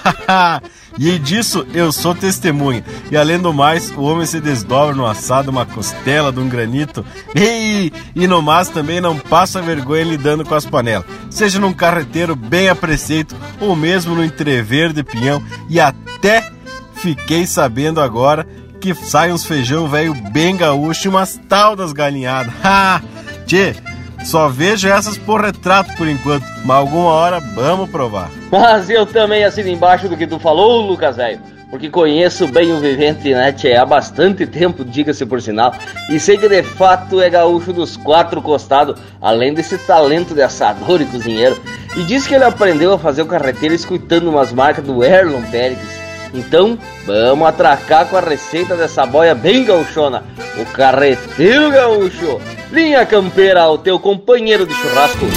[0.97, 2.85] e disso eu sou testemunha.
[3.11, 7.05] E além do mais, o homem se desdobra no assado uma costela de um granito.
[7.35, 11.05] E, e no mais também não passa vergonha lidando com as panelas.
[11.29, 15.43] Seja num carreteiro bem a preceito ou mesmo no entrever de pinhão.
[15.69, 16.49] E até
[16.95, 18.47] fiquei sabendo agora
[18.79, 22.53] que sai uns feijão velho bem gaúcho e umas tal das galinhadas.
[22.63, 23.01] Ha!
[23.45, 23.75] Tchê,
[24.23, 28.29] só vejo essas por retrato por enquanto, mas alguma hora vamos provar.
[28.51, 31.39] Mas eu também assino embaixo do que tu falou, Lucas velho.
[31.69, 35.73] Porque conheço bem o Vivente Net há bastante tempo, diga-se por sinal,
[36.07, 41.01] e sei que de fato é gaúcho dos quatro costados, além desse talento de assador
[41.01, 41.59] e cozinheiro.
[41.97, 46.02] E diz que ele aprendeu a fazer o carreteiro escutando umas marcas do Erlon Pérez.
[46.33, 50.23] Então, vamos atracar com a receita dessa boia bem gauchona,
[50.57, 52.41] o carreteiro gaúcho.
[52.71, 55.27] Linha Campeira, o teu companheiro de churrasco.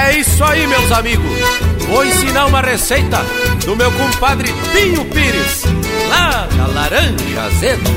[0.00, 1.40] É isso aí, meus amigos.
[1.88, 3.18] vou ensinar uma receita
[3.64, 5.64] do meu compadre Pinho Pires,
[6.08, 7.90] lá da Laranja Azeda.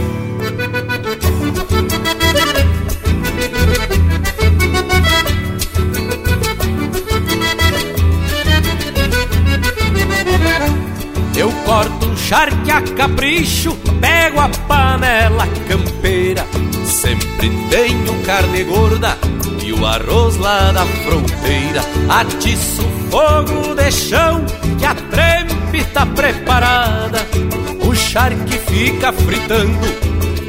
[11.76, 16.46] Corto um charque a capricho, pego a panela campeira.
[16.86, 19.18] Sempre tenho carne gorda
[19.62, 21.82] e o arroz lá da fronteira.
[22.08, 24.46] Atiço fogo de chão
[24.80, 27.28] que a trempe tá preparada.
[27.82, 29.86] O charque fica fritando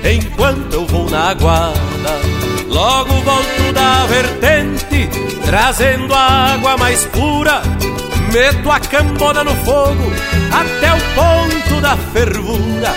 [0.04, 2.20] enquanto eu vou na guarda.
[2.68, 5.08] Logo volto da vertente,
[5.44, 7.62] trazendo a água mais pura
[8.32, 10.12] Meto a cambona no fogo
[10.52, 12.94] até o ponto da fervura.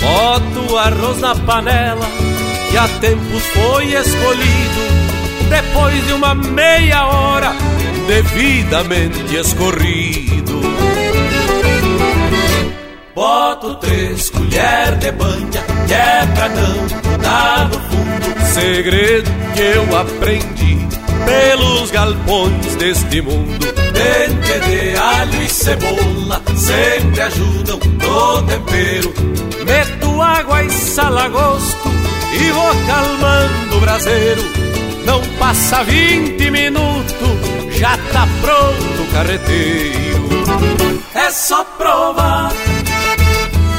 [0.00, 2.06] Boto o arroz na panela
[2.70, 4.84] que há tempos foi escolhido.
[5.48, 7.52] Depois de uma meia hora
[8.06, 10.60] devidamente escorrido.
[13.14, 18.46] Boto três colheres de banha que é pra não dar no fundo.
[18.52, 20.78] Segredo que eu aprendi
[21.24, 23.73] pelos galpões deste mundo.
[24.04, 29.14] Dente de alho e cebola sempre ajudam no tempero.
[29.64, 31.88] Meto água e sal a gosto
[32.38, 34.42] e vou calmando o braseiro.
[35.06, 40.28] Não passa vinte minutos, já tá pronto o carreteiro.
[41.14, 42.52] É só provar,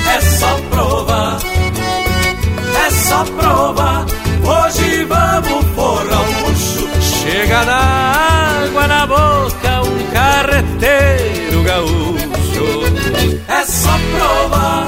[0.07, 1.37] é só provar,
[2.83, 4.05] é só provar.
[4.43, 6.89] Hoje vamos forrar o luxo.
[6.99, 8.14] Chega da
[11.75, 12.65] gaúcho.
[13.47, 14.87] É só provar,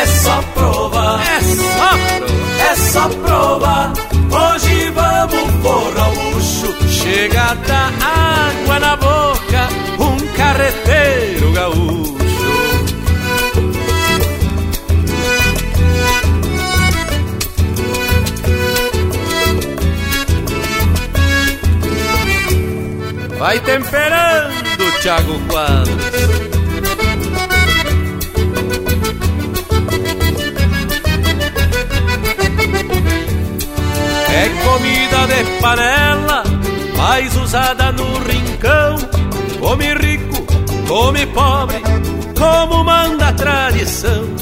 [0.00, 2.32] é só provar, é só provar,
[2.70, 3.92] é só provar.
[4.30, 6.74] Hoje vamos forrar o luxo.
[6.88, 9.68] Chega da água na boca,
[9.98, 12.12] um carreteiro gaúcho.
[23.38, 24.51] Vai temperando,
[25.02, 26.14] Thiago Quadros.
[34.30, 36.44] É comida de panela,
[36.96, 38.96] mais usada no rincão.
[39.58, 40.46] Come rico,
[40.86, 41.82] come pobre,
[42.38, 44.36] como manda a tradição.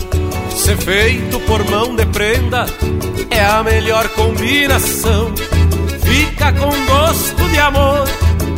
[0.54, 2.66] Ser feito por mão de prenda
[3.30, 5.32] é a melhor combinação.
[6.04, 8.04] Fica com gosto de amor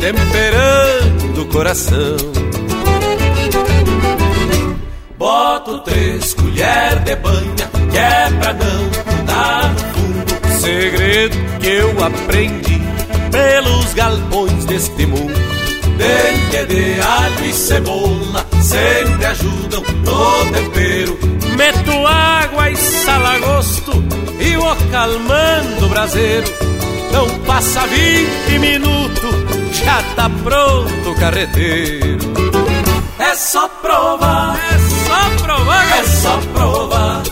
[0.01, 2.17] temperando o coração.
[5.17, 10.61] Boto três colheres de banha, que é pra não dar no fundo.
[10.61, 12.81] Segredo que eu aprendi
[13.31, 15.33] pelos galpões deste mundo.
[15.97, 21.19] Dente de alho e cebola sempre ajudam no tempero.
[21.57, 24.03] Meto água e sal a gosto
[24.39, 26.47] e vou calmando o braseiro.
[27.11, 32.33] Não passa vinte minutos já tá pronto o carreteiro.
[33.19, 37.23] É só provar, é só provar, é só provar,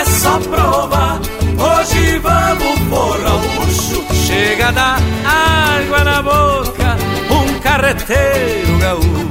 [0.00, 1.20] é só provar.
[1.58, 4.04] Hoje vamos forrar o luxo.
[4.26, 6.96] Chega da água na boca,
[7.30, 9.24] um carreteiro gaúcho.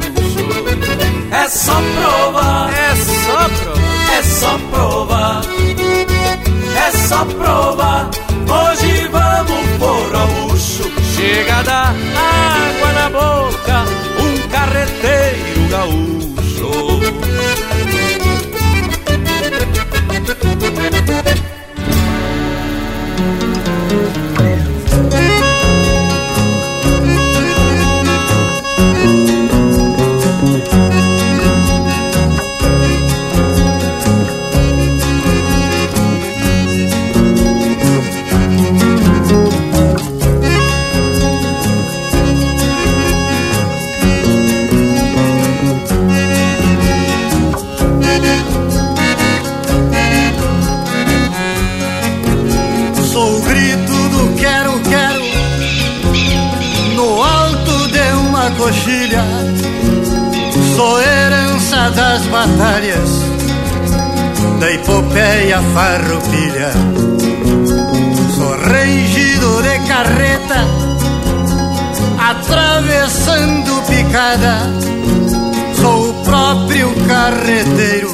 [1.32, 5.41] É só provar, é só provar, é só provar,
[6.76, 8.09] é só provar.
[8.47, 8.92] Hoje
[11.24, 11.84] Chega da
[12.17, 13.86] água na boca,
[14.19, 16.32] um carreteiro gaúcho.
[58.74, 59.24] Coxilha
[60.76, 63.09] Sou herança das batalhas
[64.59, 66.71] Da epopeia farroupilha.
[68.36, 70.67] Sou rangido de carreta
[72.17, 74.57] Atravessando picada.
[75.80, 78.13] Sou o próprio carreteiro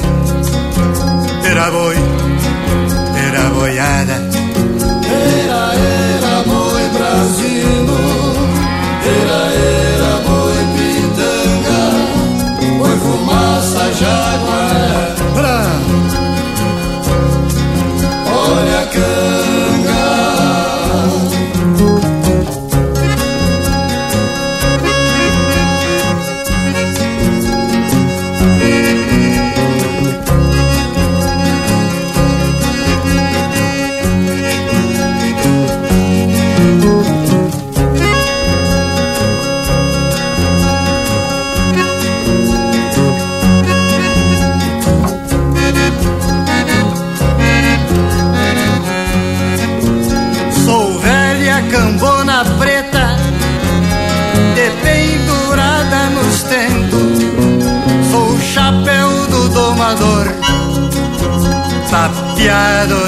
[1.44, 1.96] Era boi,
[3.28, 4.30] era boiada.
[5.04, 7.98] Era, era, boi brasino
[9.04, 9.99] Era, era,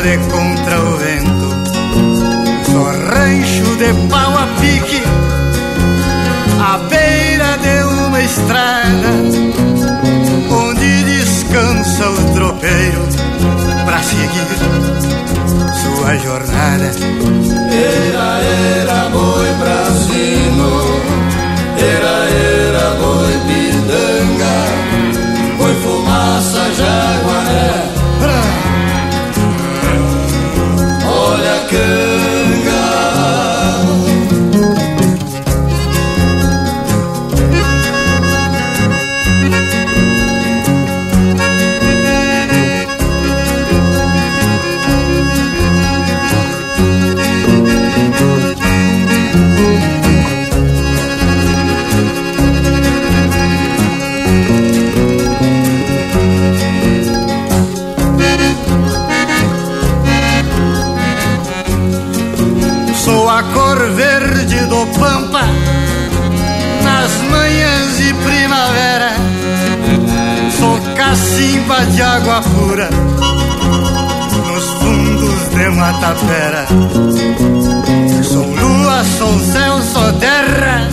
[0.02, 1.48] de contra o vento.
[2.72, 5.02] Sou rancho de pau a pique,
[6.60, 9.10] à beira de uma estrada,
[10.50, 13.06] onde descansa o tropeiro
[13.84, 14.48] para seguir
[15.82, 16.90] sua jornada.
[17.70, 18.40] Era,
[18.80, 20.81] era boi brasino,
[71.94, 72.88] de água pura
[74.46, 76.66] nos fundos de Matapera.
[78.22, 80.88] Sou lua, sou céu, sou terra.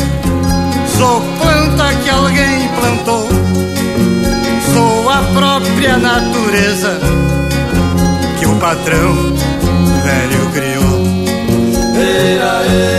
[0.97, 3.28] Sou planta que alguém plantou.
[4.74, 7.00] Sou a própria natureza
[8.38, 9.16] que o patrão
[10.04, 11.00] velho criou.
[11.95, 12.99] Era, era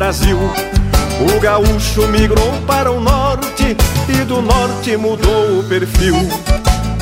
[0.00, 0.38] Brasil,
[1.20, 3.76] o gaúcho migrou para o norte
[4.08, 6.14] e do norte mudou o perfil.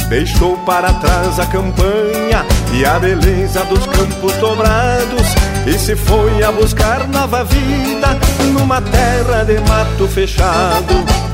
[0.09, 5.28] Deixou para trás a campanha e a beleza dos campos dobrados
[5.64, 8.18] e se foi a buscar nova vida
[8.53, 11.18] numa terra de mato fechado.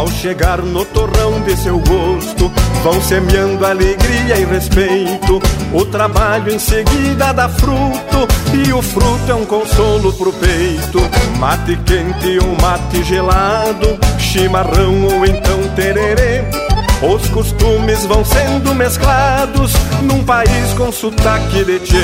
[0.00, 2.50] Ao chegar no torrão de seu gosto,
[2.82, 5.42] vão semeando alegria e respeito.
[5.74, 8.26] O trabalho em seguida dá fruto,
[8.66, 11.00] e o fruto é um consolo pro peito.
[11.38, 16.59] Mate quente ou mate gelado, chimarrão ou então tererê.
[17.02, 19.72] Os costumes vão sendo mesclados
[20.02, 21.96] num país com sotaque de tchê.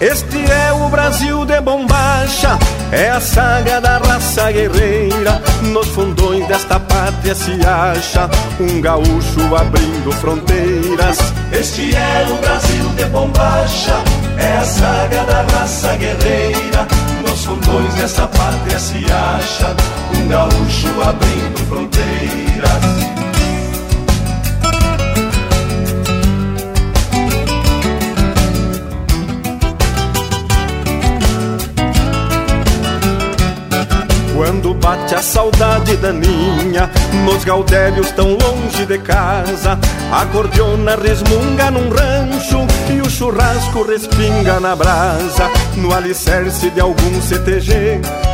[0.00, 2.56] Este é o Brasil de bombacha,
[2.92, 5.42] é a saga da raça guerreira.
[5.62, 11.18] Nos fundões desta pátria se acha um gaúcho abrindo fronteiras.
[11.50, 13.94] Este é o Brasil de bombacha,
[14.38, 16.86] é a saga da raça guerreira.
[17.26, 19.74] Nos fundões desta pátria se acha
[20.16, 23.23] um gaúcho abrindo fronteiras.
[34.64, 36.90] Quando bate a saudade daninha.
[37.26, 39.78] Nos gaudélios tão longe de casa
[40.10, 45.50] A cordiona resmunga num rancho E o churrasco respinga na brasa.
[45.76, 48.33] No alicerce de algum CTG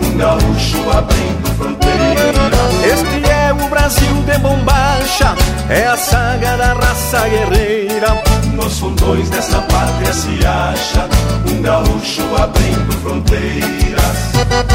[0.00, 2.58] um gaúcho abrindo fronteiras.
[2.84, 5.34] Este é o Brasil de bombacha,
[5.68, 8.22] é a saga da raça guerreira.
[8.54, 11.08] Nos fundões desta pátria se acha
[11.50, 14.67] um gaúcho abrindo fronteiras.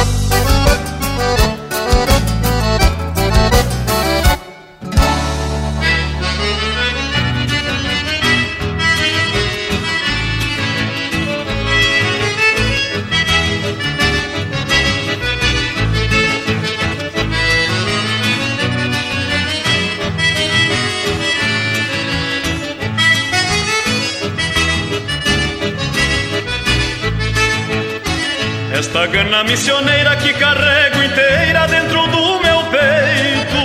[29.14, 33.64] Gana missioneira que carrego inteira dentro do meu peito.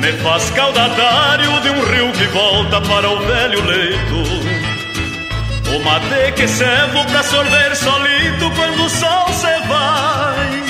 [0.00, 4.60] Me faz caudatário de um rio que volta para o velho leito.
[5.74, 10.60] O mate que servo pra sorver solito quando o sol se vai.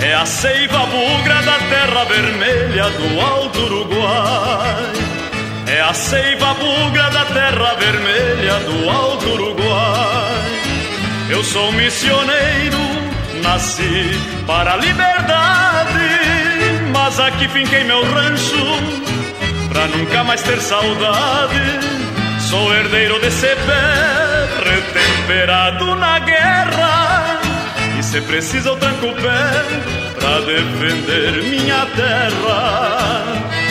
[0.00, 4.92] É a seiva bugra da terra vermelha do alto Uruguai.
[5.68, 10.32] É a seiva bugra da terra vermelha do alto Uruguai.
[11.30, 12.78] Eu sou missioneiro,
[13.42, 14.10] nasci
[14.46, 16.08] para a liberdade,
[16.92, 18.64] mas aqui finquei meu rancho
[19.68, 21.80] pra nunca mais ter saudade.
[22.48, 27.40] Sou herdeiro desse pé, retemperado na guerra,
[27.98, 29.64] e se precisa eu tranco o pé
[30.18, 33.61] pra defender minha terra.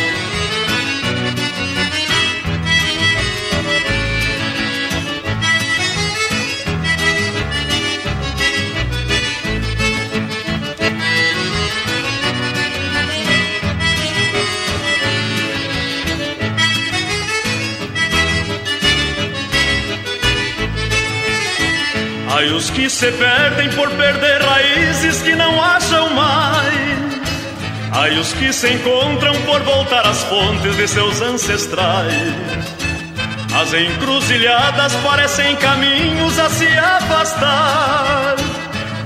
[22.41, 27.21] Ai, os que se perdem por perder raízes que não acham mais.
[27.91, 32.15] Ai, os que se encontram por voltar às fontes de seus ancestrais.
[33.53, 38.37] As encruzilhadas parecem caminhos a se afastar.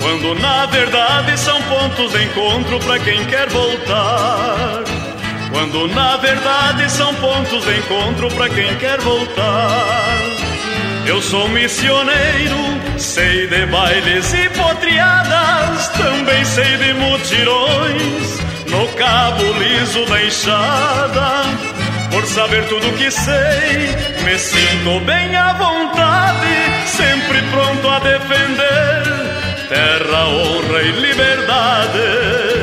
[0.01, 4.81] Quando na verdade são pontos de encontro para quem quer voltar.
[5.51, 10.44] Quando na verdade são pontos de encontro para quem quer voltar.
[11.08, 12.58] Eu sou missioneiro,
[12.97, 21.43] sei de bailes e potriadas, também sei de mutirões no cabo liso da enxada.
[22.12, 28.95] Por saber tudo que sei, me sinto bem à vontade, sempre pronto a defender
[29.68, 32.55] terra, honra e liberdade.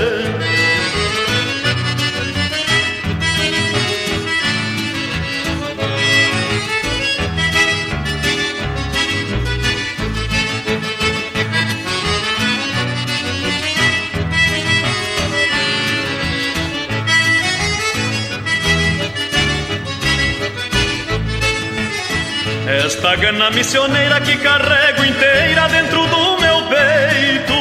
[22.94, 27.54] Esta gana missioneira que carrego inteira dentro do meu peito.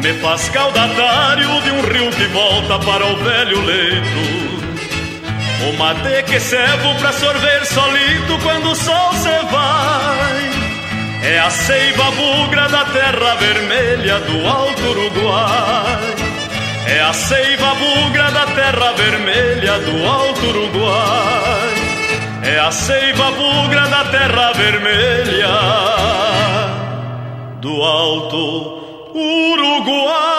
[0.00, 4.86] Me faz caudatário de um rio que volta para o velho leito.
[5.68, 10.50] O mate que servo pra sorver solito quando o sol se vai.
[11.24, 16.14] É a seiva bugra da terra vermelha do alto Uruguai.
[16.86, 21.85] É a seiva bugra da terra vermelha do alto Uruguai
[22.46, 25.48] é a seiva bugra da terra vermelha
[27.60, 30.36] do alto Uruguai.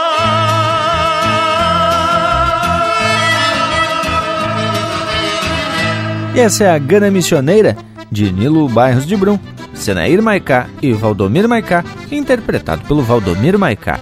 [6.33, 7.75] E essa é a Gana Missioneira,
[8.09, 9.37] de Nilo Bairros de Brum,
[9.73, 13.99] Senair Maicá e Valdomir Maicá, interpretado pelo Valdomir Maicá.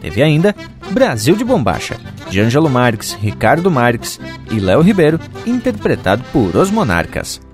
[0.00, 0.54] Teve ainda
[0.90, 1.96] Brasil de Bombacha,
[2.28, 7.45] de Ângelo Marques, Ricardo Marques e Léo Ribeiro, interpretado por Os Monarcas.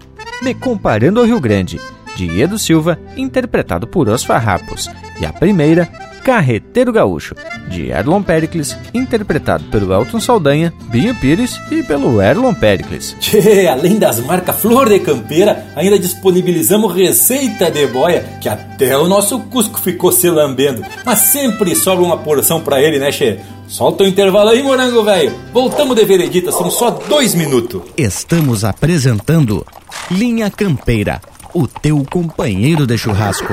[0.43, 1.80] Me Comparando ao Rio Grande,
[2.16, 4.90] de Edo Silva, interpretado por Os Farrapos.
[5.20, 5.86] E a primeira,
[6.24, 7.36] Carreteiro Gaúcho,
[7.68, 13.16] de Erlon Pericles, interpretado pelo Elton Saldanha, Binho Pires e pelo Erlon Pericles.
[13.20, 19.07] Tchê, além das marcas Flor de Campeira, ainda disponibilizamos receita de boia, que até o
[19.07, 20.84] nosso Cusco ficou se lambendo.
[21.05, 23.38] Mas sempre sobra uma porção pra ele, né, Che?
[23.67, 25.33] Solta o intervalo aí, morango velho.
[25.53, 27.83] Voltamos de veredita, são só dois minutos.
[27.97, 29.65] Estamos apresentando
[30.11, 31.21] Linha Campeira,
[31.55, 33.53] o teu companheiro de churrasco.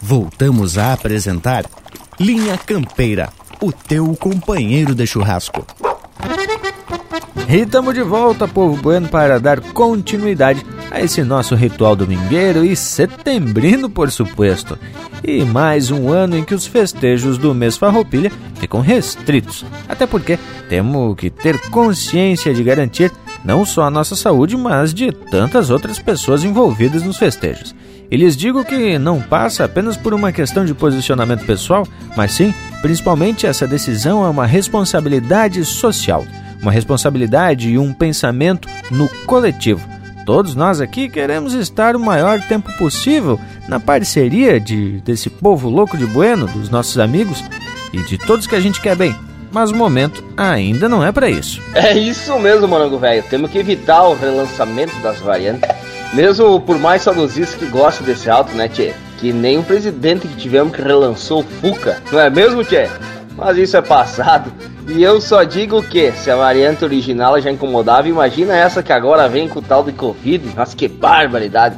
[0.00, 1.64] Voltamos a apresentar
[2.18, 3.30] Linha Campeira,
[3.60, 5.66] o teu companheiro de churrasco.
[7.48, 12.76] E estamos de volta, povo bueno, para dar continuidade a esse nosso ritual domingueiro e
[12.76, 14.78] setembrino, por suposto.
[15.22, 20.38] E mais um ano em que os festejos do mês Farroupilha ficam restritos, até porque
[20.68, 23.12] temos que ter consciência de garantir
[23.44, 27.74] não só a nossa saúde, mas de tantas outras pessoas envolvidas nos festejos.
[28.10, 32.52] E lhes digo que não passa apenas por uma questão de posicionamento pessoal, mas sim,
[32.82, 36.26] principalmente, essa decisão é uma responsabilidade social,
[36.60, 39.88] uma responsabilidade e um pensamento no coletivo.
[40.26, 43.38] Todos nós aqui queremos estar o maior tempo possível
[43.68, 47.42] na parceria de, desse povo louco de Bueno, dos nossos amigos
[47.92, 49.14] e de todos que a gente quer bem.
[49.52, 51.60] Mas o momento ainda não é para isso.
[51.74, 53.24] É isso mesmo, Morango Velho.
[53.28, 55.68] Temos que evitar o relançamento das variantes.
[56.12, 58.92] Mesmo por mais saudosistas que gostam desse alto, né, Tchê?
[59.18, 62.88] Que nem o presidente que tivemos que relançou o Fuca, não é mesmo, Tchê?
[63.36, 64.52] Mas isso é passado.
[64.88, 69.28] E eu só digo que, se a variante original já incomodava, imagina essa que agora
[69.28, 70.52] vem com o tal de Covid.
[70.56, 71.76] Nossa, que barbaridade.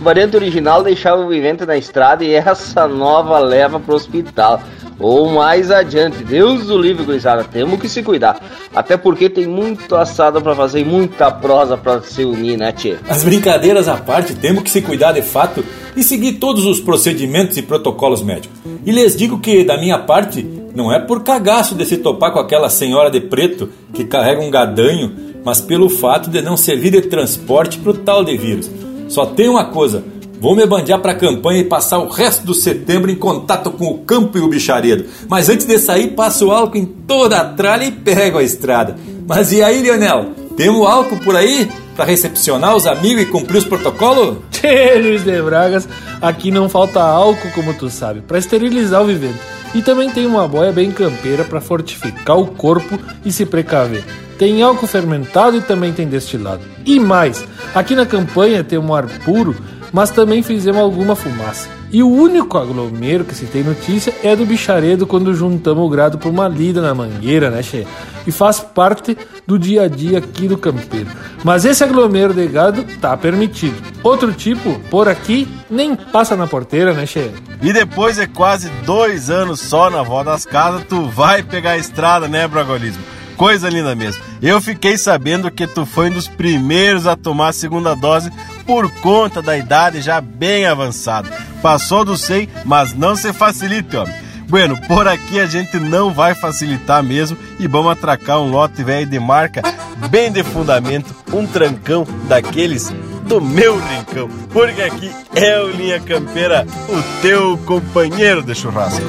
[0.00, 4.62] A variante original deixava o vivente na estrada e essa nova leva pro hospital.
[4.98, 8.40] Ou mais adiante, Deus do livre, gurizada, temos que se cuidar.
[8.74, 12.96] Até porque tem muito assado para fazer e muita prosa para se unir, né, tchê?
[13.08, 15.64] As brincadeiras à parte, temos que se cuidar de fato
[15.96, 18.58] e seguir todos os procedimentos e protocolos médicos.
[18.84, 20.42] E lhes digo que, da minha parte,
[20.74, 24.50] não é por cagaço de se topar com aquela senhora de preto que carrega um
[24.50, 25.12] gadanho,
[25.44, 28.70] mas pelo fato de não servir de transporte pro tal de vírus.
[29.08, 30.02] Só tem uma coisa,
[30.44, 33.86] Vou me bandear para a campanha e passar o resto do setembro em contato com
[33.86, 35.06] o campo e o bicharedo.
[35.26, 38.94] Mas antes de sair, passo álcool em toda a tralha e pego a estrada.
[39.26, 40.32] Mas e aí, Leonel?
[40.54, 41.66] Temos álcool por aí
[41.96, 44.36] para recepcionar os amigos e cumprir os protocolos?
[44.52, 45.88] Tchê, Luiz de Bragas,
[46.20, 49.40] aqui não falta álcool, como tu sabe, para esterilizar o vivente.
[49.74, 54.04] E também tem uma boia bem campeira para fortificar o corpo e se precaver.
[54.38, 56.60] Tem álcool fermentado e também tem destilado.
[56.84, 57.42] E mais,
[57.74, 59.56] aqui na campanha tem um ar puro
[59.94, 61.68] mas também fizemos alguma fumaça.
[61.92, 66.18] E o único aglomero que se tem notícia é do bicharedo quando juntamos o grado
[66.18, 67.86] por uma lida na mangueira, né, che?
[68.26, 69.16] E faz parte
[69.46, 71.08] do dia a dia aqui do campeiro.
[71.44, 73.80] Mas esse aglomero de gado tá permitido.
[74.02, 77.30] Outro tipo, por aqui, nem passa na porteira, né, che?
[77.62, 81.78] E depois de quase dois anos só na vó das casas, tu vai pegar a
[81.78, 83.04] estrada, né, Bragolismo?
[83.36, 84.22] Coisa linda mesmo.
[84.40, 88.30] Eu fiquei sabendo que tu foi um dos primeiros a tomar a segunda dose
[88.66, 91.30] por conta da idade já bem avançada.
[91.60, 94.14] Passou do 100, mas não se facilite, homem.
[94.48, 99.06] Bueno, por aqui a gente não vai facilitar mesmo e vamos atracar um lote velho
[99.06, 99.62] de marca
[100.10, 102.92] bem de fundamento, um trancão daqueles
[103.26, 109.02] do meu rincão, porque aqui é o Linha Campeira, o teu companheiro de churrasco.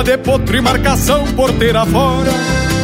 [0.00, 2.32] De potro e marcação porteira fora.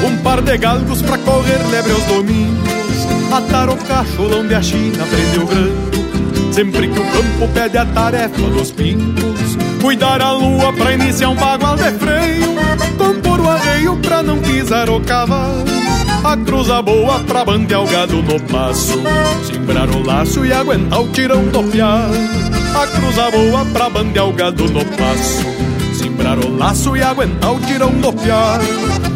[0.06, 3.06] Um par de galgos pra correr lebre aos domingos.
[3.32, 7.86] Atar o cacholão de a China, prender o granco Sempre que o campo pede a
[7.86, 9.56] tarefa dos pingos.
[9.82, 12.54] Cuidar a lua pra iniciar um bagual de freio.
[12.96, 15.64] Compor o arreio pra não pisar o cavalo.
[16.22, 19.00] A cruza boa pra bandear o gado no passo.
[19.44, 22.08] Simbrar o laço e aguentar o tirão do piar
[22.74, 25.77] A cruza boa pra bandear o gado no passo
[26.28, 28.60] Simbrar o laço e aguentar o tirão do piar.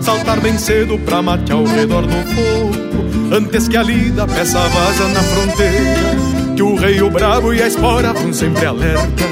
[0.01, 5.09] Saltar bem cedo pra matear ao redor do fogo Antes que a lida peça vaza
[5.09, 6.55] na fronteira.
[6.57, 9.25] Que o rei, o bravo e a espora vão sempre alerta.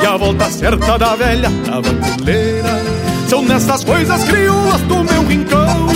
[0.00, 2.82] E a volta certa da velha tabanculeira
[3.28, 5.86] São nessas coisas crioulas do meu rincão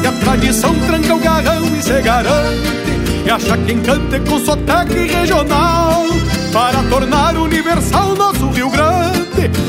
[0.00, 2.68] Que a tradição tranca o garrão e se garante
[3.24, 6.04] E acha quem cante com sotaque regional
[6.52, 9.03] Para tornar universal nosso Rio Grande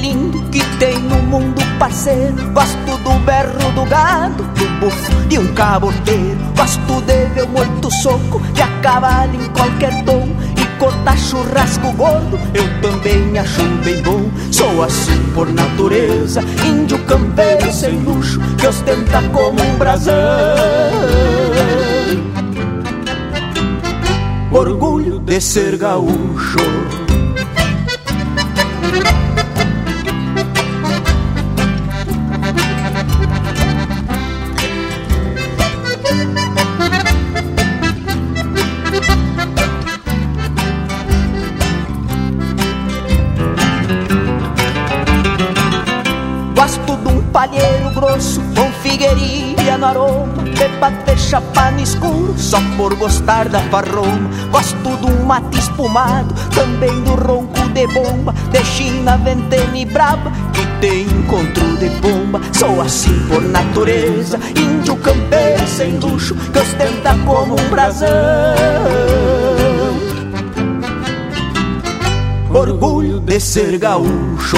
[0.00, 5.54] lindo que tem no mundo parceiro Gosto do berro do gado, do bufo de um
[5.54, 6.38] caboteiro.
[6.56, 10.28] Gosto de ver o morto soco de a cavalo em qualquer tom.
[10.56, 14.30] E cortar churrasco gordo eu também acho bem bom.
[14.50, 20.14] Sou assim por natureza, índio campeiro sem luxo Que ostenta como um brasão.
[24.50, 26.58] Orgulho de ser gaúcho
[50.78, 57.14] bater chapa no escuro só por gostar da farroma Gosto um mate espumado, também do
[57.14, 63.14] ronco de bomba De china, ventena e braba, que tem encontro de bomba Sou assim
[63.28, 68.08] por natureza, índio campeiro sem luxo Que ostenta como um brasão.
[72.50, 74.56] Orgulho de ser gaúcho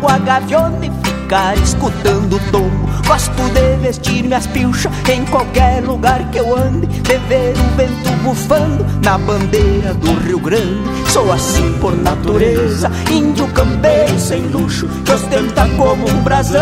[0.00, 2.90] pialar égua gaviona e ficar escutando o tombo.
[3.06, 8.10] Gosto de vestir minhas pilchas em qualquer lugar que eu ande, de ver o vento
[8.22, 11.10] bufando na bandeira do Rio Grande.
[11.10, 16.60] Sou assim por natureza, índio campeiro sem luxo, que ostenta como um brasão.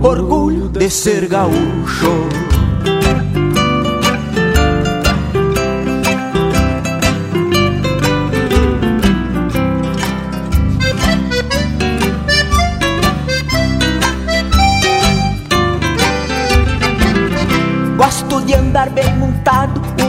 [0.00, 2.47] Orgulho de ser gaúcho.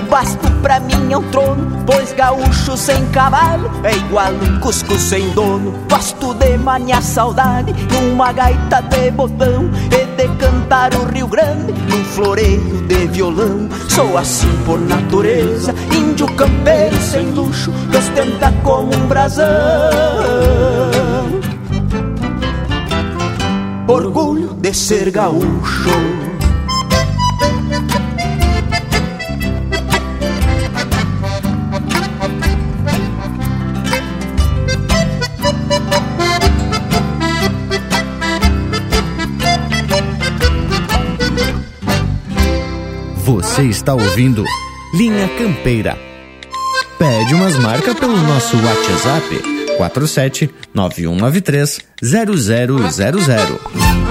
[0.09, 5.29] Basto pra mim é um trono, pois gaúcho sem cavalo é igual um cusco sem
[5.31, 5.73] dono.
[5.89, 12.03] Gosto de maniar saudade numa gaita de botão e de cantar o Rio Grande num
[12.03, 13.69] floreio de violão.
[13.87, 19.45] Sou assim por natureza, índio campeiro sem luxo, que ostenta como um brasão.
[23.87, 26.18] Orgulho de ser gaúcho.
[43.59, 44.45] Você está ouvindo
[44.93, 45.97] Linha Campeira.
[46.97, 54.08] Pede umas marcas pelo nosso WhatsApp 47 9193 0000.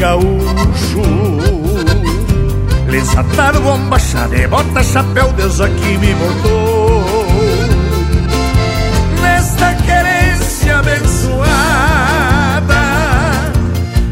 [0.00, 1.02] Gaúcho.
[2.88, 3.98] Lesatar, bomba,
[4.30, 7.04] de bota, chapéu, Deus aqui me botou.
[9.22, 11.42] Nesta querência abençoada,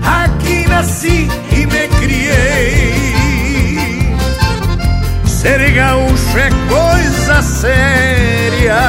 [0.05, 2.99] aqui nasci e me criei.
[5.25, 8.83] Ser gaúcho é coisa séria,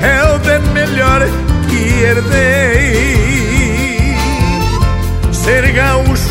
[0.00, 1.22] é o de melhor
[1.68, 2.55] que herdei.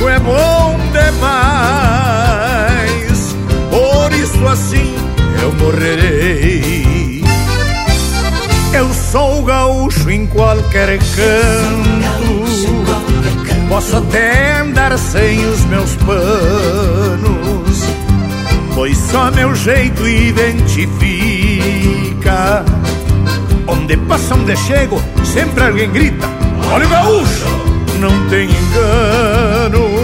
[0.10, 1.36] É bom demais,
[3.70, 4.96] por isso assim
[5.42, 7.24] eu morrerei.
[8.74, 12.46] Eu sou gaúcho em qualquer canto,
[13.70, 17.46] posso até andar sem os meus panos
[18.76, 20.76] pois só meu jeito identifica.
[23.66, 26.28] Onde passa, onde chego, sempre alguém grita:
[26.72, 27.48] Olha o gaúcho,
[28.00, 29.95] não tem engano.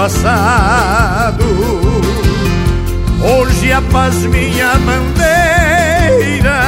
[0.00, 1.44] Passado.
[3.22, 6.62] Hoje a paz minha bandeira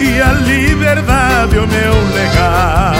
[0.00, 2.97] e a liberdade o meu legado.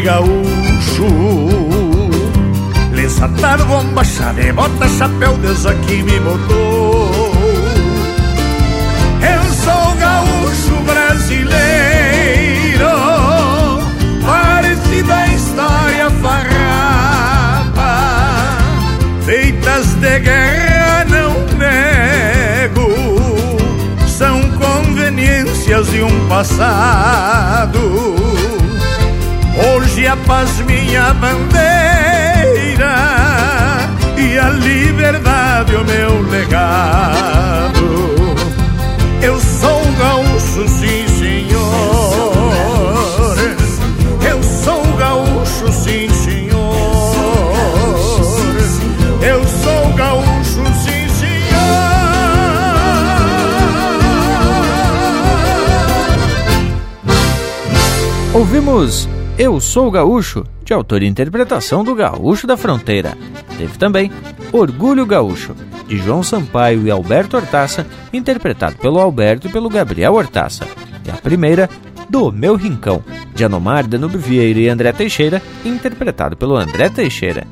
[0.00, 1.06] Ser gaúcho.
[2.92, 4.02] Lesatar, bomba,
[4.54, 7.32] bota, chapéu, Deus aqui me botou.
[9.22, 11.50] Eu sou gaúcho brasileiro,
[14.24, 17.92] parecido a história farrapa,
[19.24, 22.86] feitas de guerra, não nego,
[24.06, 27.80] são conveniências de um passado.
[30.00, 31.60] E a paz minha bandeira,
[34.16, 38.34] e a liberdade, o meu legado.
[39.20, 42.32] Eu sou gaúcho, sim, senhor.
[44.26, 46.48] Eu sou gaúcho, sim, senhor.
[49.20, 51.20] Eu sou gaúcho, sim, senhor.
[58.32, 59.06] Ouvimos
[60.62, 63.16] de autoria e interpretação do Gaúcho da Fronteira.
[63.56, 64.12] Teve também
[64.52, 65.56] Orgulho Gaúcho,
[65.88, 70.66] de João Sampaio e Alberto Hortaça, interpretado pelo Alberto e pelo Gabriel Hortaça.
[71.06, 71.70] E a primeira,
[72.10, 73.02] Do Meu Rincão,
[73.34, 77.46] de Anomar Danube Vieira e André Teixeira, interpretado pelo André Teixeira.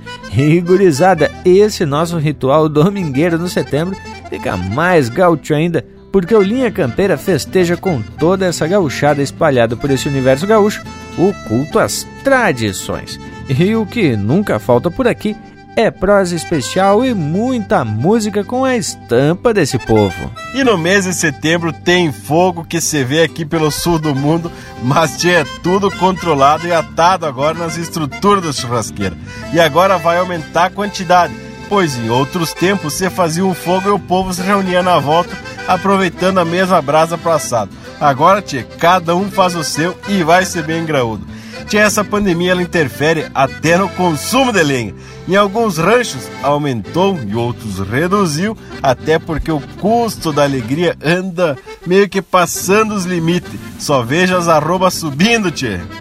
[0.66, 3.96] Gurizada, esse nosso ritual domingueiro no setembro
[4.28, 5.82] fica mais gaúcho ainda,
[6.12, 10.82] porque o Linha Campeira festeja com toda essa gauchada espalhada por esse universo gaúcho
[11.18, 13.18] o culto às tradições.
[13.48, 15.36] E o que nunca falta por aqui
[15.78, 20.28] é prosa especial e muita música com a estampa desse povo.
[20.52, 24.50] E no mês de setembro tem fogo que se vê aqui pelo sul do mundo,
[24.82, 29.16] mas é tudo controlado e atado agora nas estruturas da churrasqueira.
[29.52, 31.32] E agora vai aumentar a quantidade,
[31.68, 35.36] pois em outros tempos você fazia um fogo e o povo se reunia na volta,
[35.66, 37.70] aproveitando a mesma brasa para assado.
[38.00, 41.26] Agora, tia, cada um faz o seu e vai ser bem graúdo.
[41.66, 44.94] Tia, essa pandemia ela interfere até no consumo de lenha.
[45.28, 52.08] Em alguns ranchos aumentou e outros reduziu, até porque o custo da alegria anda meio
[52.08, 53.50] que passando os limites.
[53.78, 55.52] Só veja as arrobas subindo.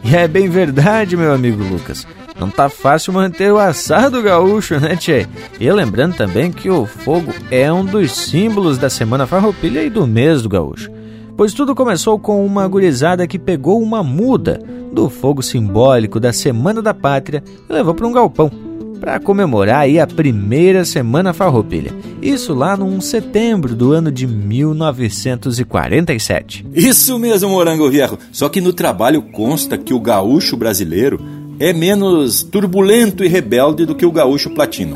[0.03, 2.07] E é bem verdade, meu amigo Lucas.
[2.39, 5.25] Não tá fácil manter o assado gaúcho, né, tchê?
[5.59, 10.05] E lembrando também que o fogo é um dos símbolos da Semana Farroupilha e do
[10.05, 10.91] mês do gaúcho.
[11.35, 14.59] Pois tudo começou com uma gurizada que pegou uma muda
[14.91, 18.51] do fogo simbólico da Semana da Pátria e levou para um galpão
[18.97, 21.93] para comemorar aí a primeira Semana Farroupilha.
[22.21, 26.65] Isso lá no setembro do ano de 1947.
[26.73, 28.17] Isso mesmo, Morango Viejo.
[28.31, 31.21] Só que no trabalho consta que o gaúcho brasileiro
[31.59, 34.95] é menos turbulento e rebelde do que o gaúcho platino.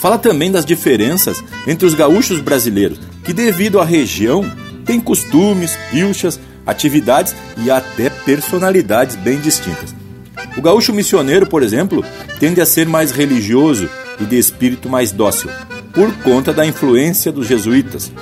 [0.00, 4.44] Fala também das diferenças entre os gaúchos brasileiros, que devido à região
[4.84, 7.34] têm costumes, pilchas, atividades
[7.64, 9.94] e até personalidades bem distintas.
[10.56, 12.04] O gaúcho missioneiro, por exemplo,
[12.38, 13.88] tende a ser mais religioso
[14.20, 15.50] e de espírito mais dócil,
[15.92, 18.12] por conta da influência dos jesuítas.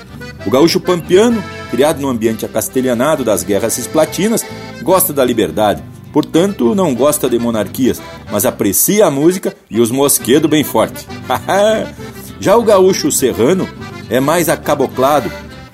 [0.46, 4.44] O gaúcho pampiano, criado no ambiente acastelhanado das guerras cisplatinas,
[4.82, 5.82] gosta da liberdade,
[6.16, 8.00] portanto não gosta de monarquias,
[8.32, 11.06] mas aprecia a música e os mosquedos bem forte.
[12.40, 13.68] Já o gaúcho serrano
[14.08, 15.30] é mais acaboclado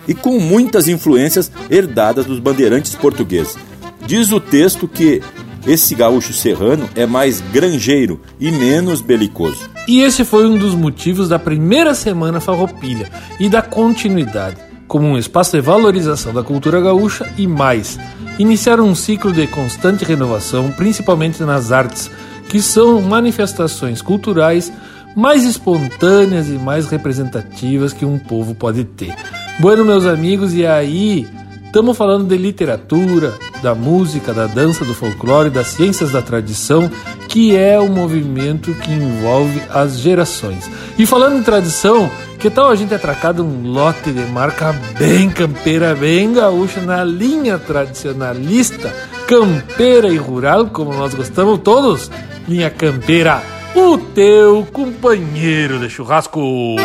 [0.08, 3.56] e com muitas influências herdadas dos bandeirantes portugueses.
[4.04, 5.22] Diz o texto que
[5.64, 9.70] esse gaúcho serrano é mais granjeiro e menos belicoso.
[9.86, 13.08] E esse foi um dos motivos da primeira semana Farroupilha
[13.38, 14.56] e da continuidade,
[14.88, 17.96] como um espaço de valorização da cultura gaúcha e mais,
[18.38, 22.10] iniciar um ciclo de constante renovação, principalmente nas artes,
[22.48, 24.72] que são manifestações culturais
[25.14, 29.14] mais espontâneas e mais representativas que um povo pode ter.
[29.58, 31.26] Bueno, meus amigos, e aí
[31.72, 33.32] Estamos falando de literatura,
[33.62, 36.90] da música, da dança, do folclore, das ciências da tradição,
[37.30, 40.70] que é um movimento que envolve as gerações.
[40.98, 45.94] E falando em tradição, que tal a gente atracar um lote de marca bem campeira,
[45.94, 48.94] bem gaúcha, na linha tradicionalista,
[49.26, 52.10] campeira e rural, como nós gostamos todos?
[52.46, 53.42] Linha campeira,
[53.74, 56.76] o teu companheiro de churrasco.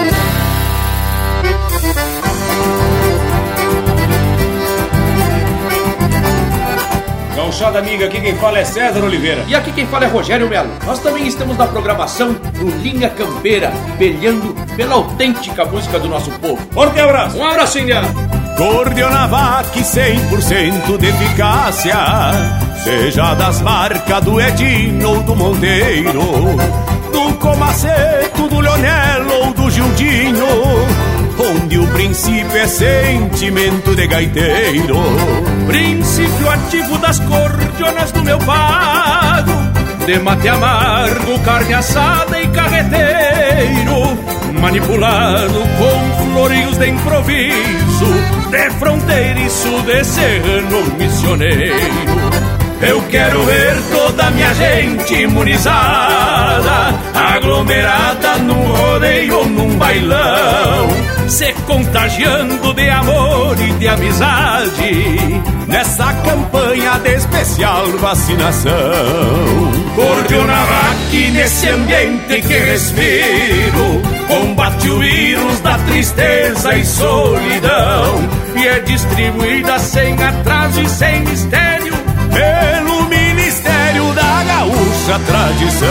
[7.57, 9.43] Gauchada amiga, aqui quem fala é César Oliveira.
[9.47, 10.69] E aqui quem fala é Rogério Melo.
[10.85, 16.61] Nós também estamos na programação do Linha Campeira, peleando pela autêntica música do nosso povo.
[16.71, 17.35] Forte abraço!
[17.35, 18.07] Um abraço, Indiana!
[18.55, 21.95] Cordionavac 100% de eficácia,
[22.83, 26.21] seja das marcas do Edinho ou do Monteiro,
[27.11, 30.45] do Comaceto, do Leonel ou do Gildinho
[31.39, 34.97] onde o princípio é sentimento de gaiteiro.
[35.67, 39.51] Princípio ativo das cordionas do meu pago,
[40.05, 44.17] de mate amargo, carne assada e carreteiro,
[44.59, 48.05] manipulado com florinhos de improviso,
[48.49, 52.56] de fronteiriço, de serrano missioneiro.
[52.81, 60.87] Eu quero ver toda minha gente imunizada, aglomerada num rodeio ou num bailão,
[61.27, 68.71] se contagiando de amor e de amizade, nessa campanha de especial vacinação.
[69.95, 79.79] Cordionavac nesse ambiente que respiro, combate o vírus da tristeza e solidão, e é distribuída
[79.79, 82.06] sem atraso e sem mistério
[82.37, 85.87] pelo Ministério da Gaúcha Tradição.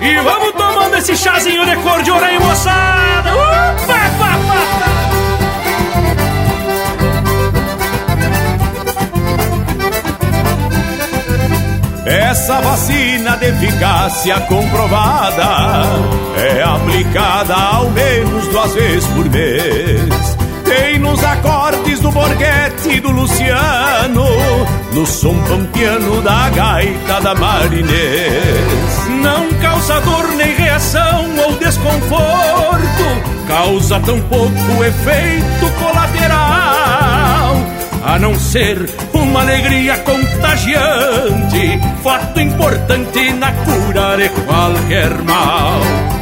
[0.00, 3.34] E vamos tomando esse chazinho de cor de ouro aí, moçada!
[3.34, 4.66] Opa, pá, pá.
[12.06, 15.82] Essa vacina de eficácia comprovada
[16.36, 20.36] é aplicada ao menos duas vezes por mês.
[20.64, 24.24] Tem nos acordes do Borghetti e do Luciano,
[24.92, 29.08] no som pampiano da gaita da Marinês.
[29.22, 33.04] Não causa dor nem reação ou desconforto,
[33.48, 37.75] causa tão pouco efeito colateral
[38.06, 45.80] a não ser uma alegria contagiante, fato importante na cura de qualquer mal.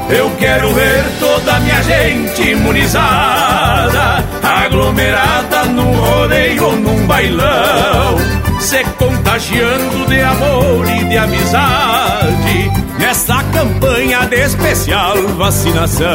[0.08, 8.16] Eu quero ver toda minha gente imunizada, aglomerada num rodeio ou num bailão,
[8.60, 16.08] se contagiando de amor e de amizade nesta campanha de especial vacinação.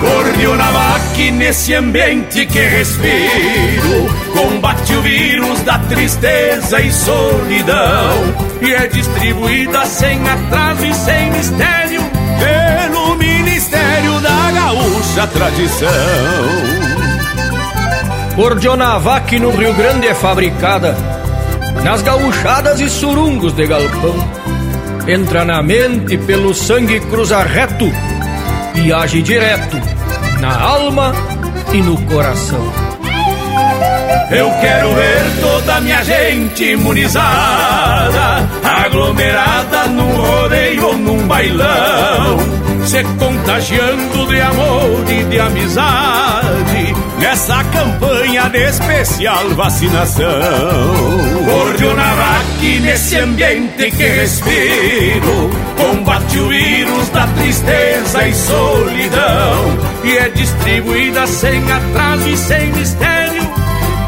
[0.00, 0.70] Cordiona
[1.32, 8.14] nesse ambiente que respiro, combate o vírus da tristeza e solidão,
[8.60, 12.02] e é distribuída sem atraso e sem mistério
[12.38, 15.88] pelo Ministério da Gaúcha Tradição.
[18.36, 20.96] Cordionavac no Rio Grande é fabricada
[21.84, 24.41] nas gauchadas e surungos de galpão.
[25.06, 27.90] Entra na mente pelo sangue cruza reto
[28.74, 29.76] e age direto
[30.40, 31.12] na alma
[31.72, 32.72] e no coração.
[34.30, 42.38] Eu quero ver toda minha gente imunizada, aglomerada num rodeio ou num bailão,
[42.84, 50.24] se contagiando de amor e de amizade nessa campanha de especial vacinação.
[51.46, 61.26] Cordionavac nesse ambiente que respiro, combate o vírus da tristeza e solidão, e é distribuída
[61.26, 63.42] sem atraso e sem mistério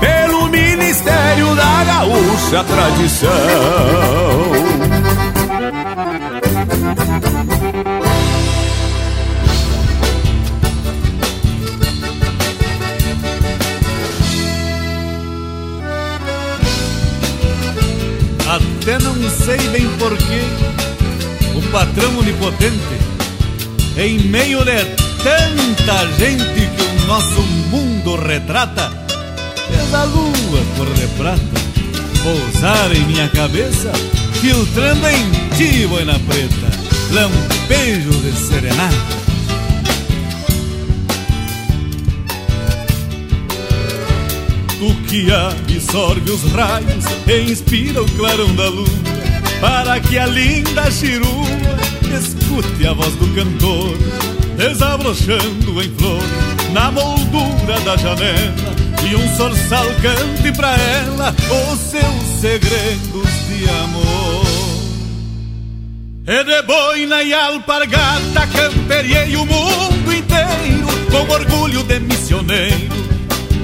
[0.01, 4.64] pelo Ministério da Gaúcha Tradição.
[18.55, 20.43] Até não sei bem porquê
[21.57, 22.79] o patrão onipotente,
[23.97, 24.85] em meio de
[25.25, 28.93] tanta gente que o nosso mundo retrata,
[29.69, 31.41] fez a lua cor de prata
[32.23, 33.91] pousar em minha cabeça,
[34.41, 36.71] filtrando em ti, boina preta,
[37.11, 39.24] lampejos de serenata.
[44.79, 48.89] Tu que absorve os raios e inspira o clarão da lua
[49.61, 51.47] Para que a linda chirua
[52.19, 53.97] escute a voz do cantor
[54.57, 56.23] Desabrochando em flor
[56.73, 58.75] na moldura da janela
[59.09, 61.35] E um sorçal cante pra ela
[61.73, 64.45] os seus segredos de amor.
[66.27, 73.04] E de boina e alpargata camperiei o mundo inteiro Com orgulho de missioneiro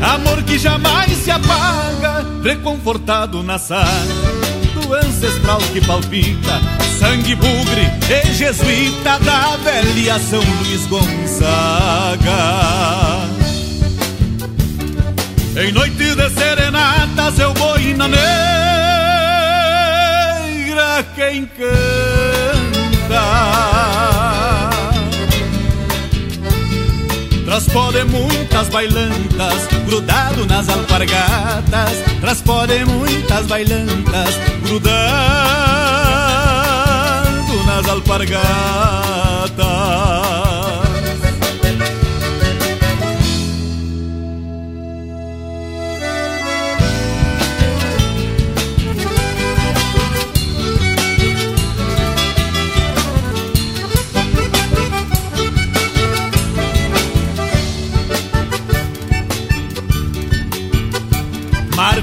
[0.02, 4.40] Amor que jamais se apaga, reconfortado na saga
[4.74, 6.60] do ancestral que palpita,
[6.98, 12.20] sangue bugre e jesuíta da velha São Luís Gonzaga.
[15.56, 18.20] Em noites de serenatas eu boina negra
[21.14, 22.09] quem canta.
[27.60, 31.92] Transpode muitas bailantas, grudado nas alpargatas.
[32.18, 34.94] Transpode muitas bailantas, grudado
[37.66, 38.40] nas alpargatas.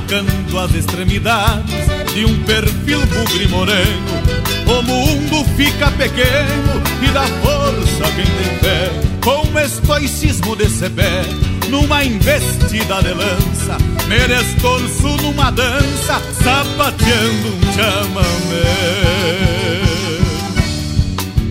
[0.07, 4.07] Marcando as extremidades de um perfil bugre moreno.
[4.65, 8.89] O mundo fica pequeno e dá força a quem tem fé,
[9.21, 11.23] com estoicismo desse pé,
[11.69, 13.77] numa investida de lança,
[14.07, 19.07] merestorço numa dança, sapateando um chamamé.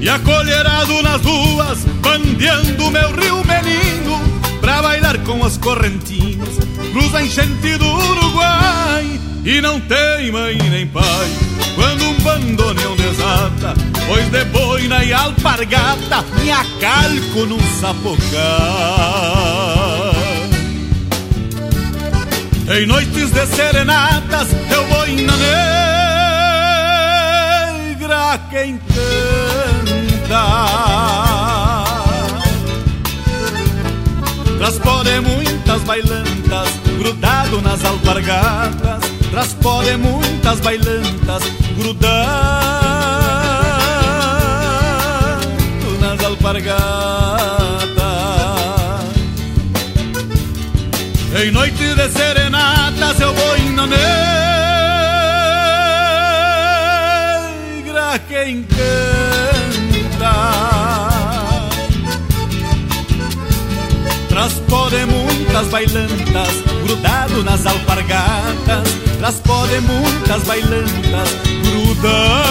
[0.01, 3.96] E acolherado nas ruas, bandeando meu rio menino,
[4.67, 6.59] pra bailar com os correntinos,
[6.93, 11.31] cruza enchente do Uruguai e não tem mãe nem pai.
[11.77, 13.75] Quando um bandoneão desata,
[14.09, 18.17] pois de boina e alpargata me acalco num sapocar.
[22.77, 25.33] Em noites de serenatas eu boina
[28.51, 28.79] quem
[30.29, 30.37] canta.
[34.67, 36.69] Transpode muitas bailantas,
[36.99, 38.99] grudado nas alpargatas.
[39.31, 41.45] Transpode muitas bailantas,
[41.79, 42.17] grudado
[46.01, 46.75] nas alpargatas.
[51.41, 54.01] Em noite de serenatas eu vou indo negra
[58.29, 60.27] quem canta
[64.47, 68.89] Transpode muitas bailantas grudado nas alpargatas.
[69.19, 71.31] Transpode muitas bailantas
[71.65, 72.47] grudado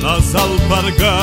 [0.00, 1.22] nas alpargatas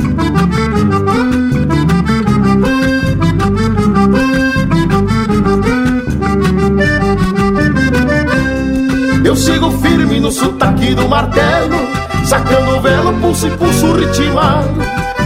[9.31, 11.77] Eu sigo firme no sotaque do martelo
[12.25, 14.81] Sacando o velo, pulso e pulso ritmado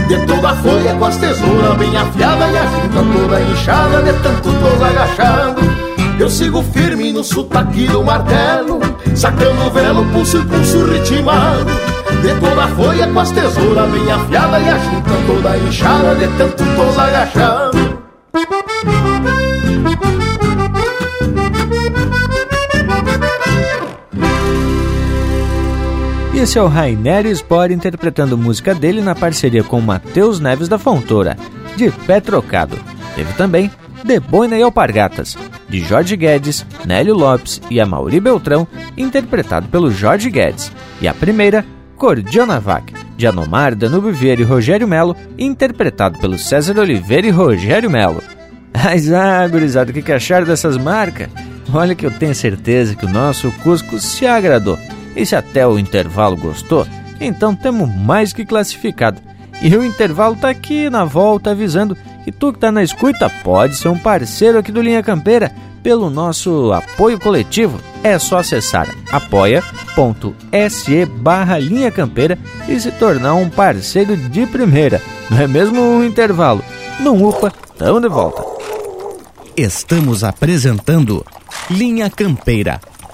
[0.06, 4.12] De toda a folha com as tesouras bem afiada E a junta toda inchada de
[4.22, 5.60] tanto tos agachado.
[6.20, 8.78] Eu sigo firme no sotaque do martelo
[9.12, 11.72] Sacando o velo, pulso e pulso ritmado
[12.22, 16.28] De toda a folha com as tesouras bem afiada E a junta toda inchada de
[16.38, 17.95] tanto tos agachado
[26.46, 31.36] esse é o Rainer Spore interpretando música dele na parceria com Matheus Neves da Fontoura,
[31.74, 32.78] de Pé Trocado.
[33.16, 33.68] Teve também
[34.04, 35.36] De Boina e Alpargatas,
[35.68, 38.64] de Jorge Guedes, Nélio Lopes e Amaury Beltrão,
[38.96, 40.70] interpretado pelo Jorge Guedes.
[41.00, 41.66] E a primeira,
[41.96, 47.90] Cordiona Vac, de Anomar, Danúbio Vieira e Rogério Melo, interpretado pelo César Oliveira e Rogério
[47.90, 48.22] Melo.
[48.72, 51.28] Mas, ah, gurizada, o que, que acharam dessas marcas?
[51.74, 54.78] Olha que eu tenho certeza que o nosso Cusco se agradou.
[55.16, 56.86] E se até o intervalo gostou,
[57.20, 59.20] então temos mais que classificado.
[59.62, 63.74] E o intervalo está aqui na volta avisando E tu que está na escuta pode
[63.74, 65.50] ser um parceiro aqui do Linha Campeira
[65.82, 67.80] pelo nosso apoio coletivo.
[68.02, 72.36] É só acessar apoia.se barra Linha Campeira
[72.68, 75.00] e se tornar um parceiro de primeira.
[75.30, 76.62] Não é mesmo um intervalo?
[76.98, 78.42] Não upa, tamo de volta.
[79.56, 81.24] Estamos apresentando
[81.70, 82.80] Linha Campeira,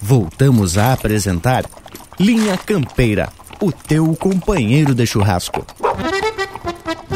[0.00, 1.64] Voltamos a apresentar
[2.18, 3.28] Linha Campeira,
[3.60, 5.64] o teu companheiro de churrasco.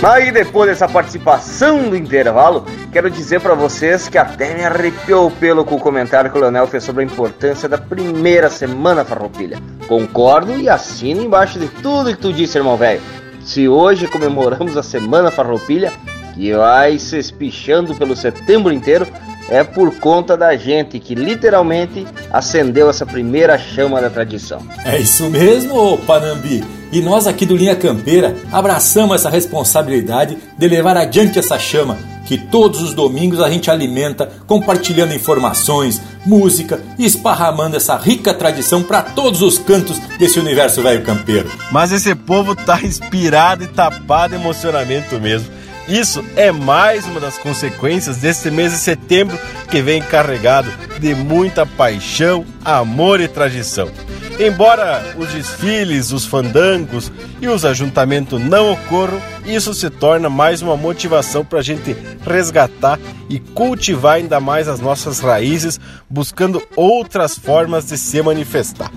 [0.02, 5.64] Aí depois dessa participação do intervalo, quero dizer para vocês que até me arrepiou pelo
[5.64, 9.58] com o comentário que o Leonel fez sobre a importância da primeira semana farroupilha.
[9.88, 13.00] Concordo e assino embaixo de tudo que tu disse, irmão velho.
[13.42, 15.90] Se hoje comemoramos a semana farroupilha,
[16.34, 19.06] que vai se espichando pelo setembro inteiro,
[19.48, 24.62] é por conta da gente que literalmente acendeu essa primeira chama da tradição.
[24.84, 26.64] É isso mesmo, ô Panambi.
[26.92, 32.38] E nós aqui do Linha Campeira abraçamos essa responsabilidade de levar adiante essa chama que
[32.38, 39.02] todos os domingos a gente alimenta, compartilhando informações, música e esparramando essa rica tradição para
[39.02, 41.50] todos os cantos desse universo velho campeiro.
[41.70, 45.52] Mas esse povo tá inspirado e tapado de emocionamento mesmo.
[45.88, 49.38] Isso é mais uma das consequências deste mês de setembro
[49.70, 53.90] que vem carregado de muita paixão, amor e tradição.
[54.38, 60.76] Embora os desfiles, os fandangos e os ajuntamentos não ocorram, isso se torna mais uma
[60.76, 61.96] motivação para a gente
[62.26, 62.98] resgatar
[63.28, 65.78] e cultivar ainda mais as nossas raízes,
[66.10, 68.90] buscando outras formas de se manifestar.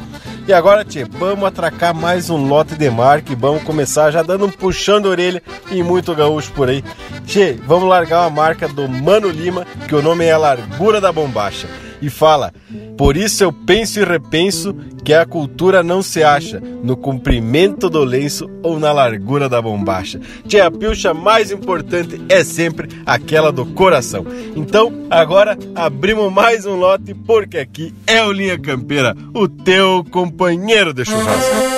[0.48, 4.46] E agora, tchê, vamos atracar mais um lote de marca e vamos começar já dando
[4.46, 6.84] um puxão de orelha e muito gaúcho por aí.
[7.28, 11.12] Tchê, vamos largar uma marca do Mano Lima, que o nome é a Largura da
[11.12, 11.68] Bombacha
[12.02, 12.54] e fala:
[12.98, 18.04] Por isso eu penso e repenso que a cultura não se acha no comprimento do
[18.04, 20.20] lenço ou na largura da bombacha.
[20.48, 24.26] Tia, a pilcha mais importante é sempre aquela do coração.
[24.56, 30.94] Então, agora abrimos mais um lote porque aqui é o Linha Campeira, o teu companheiro
[30.94, 31.77] de churrasco.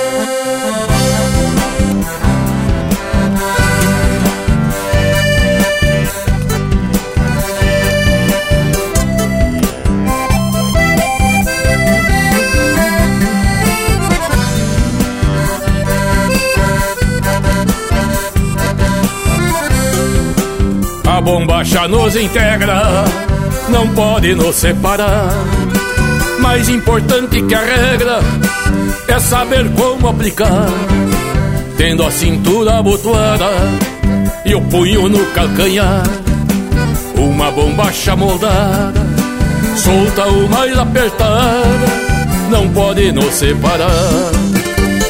[21.20, 23.04] A bombacha nos integra,
[23.68, 25.28] não pode nos separar.
[26.40, 28.22] Mais importante que a regra
[29.06, 30.68] é saber como aplicar.
[31.76, 33.50] Tendo a cintura abotoada
[34.46, 36.04] e o punho no calcanhar.
[37.18, 39.06] Uma bombacha moldada,
[39.76, 41.88] solta ou mais apertada,
[42.50, 44.32] não pode nos separar.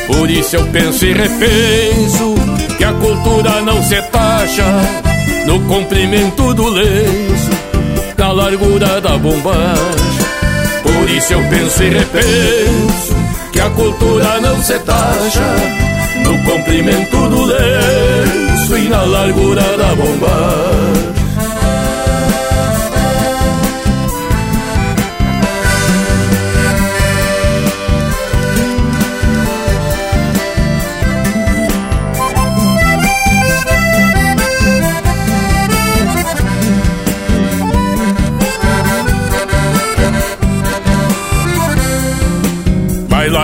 [0.08, 2.34] Por isso eu penso e repenso
[2.80, 5.10] que a cultura não se taxa
[5.46, 7.50] no comprimento do lenço,
[8.18, 10.30] na largura da bombacha.
[10.84, 13.16] Por isso eu penso e repenso
[13.52, 15.56] que a cultura não se taxa
[16.24, 20.99] no comprimento do lenço e na largura da bombacha.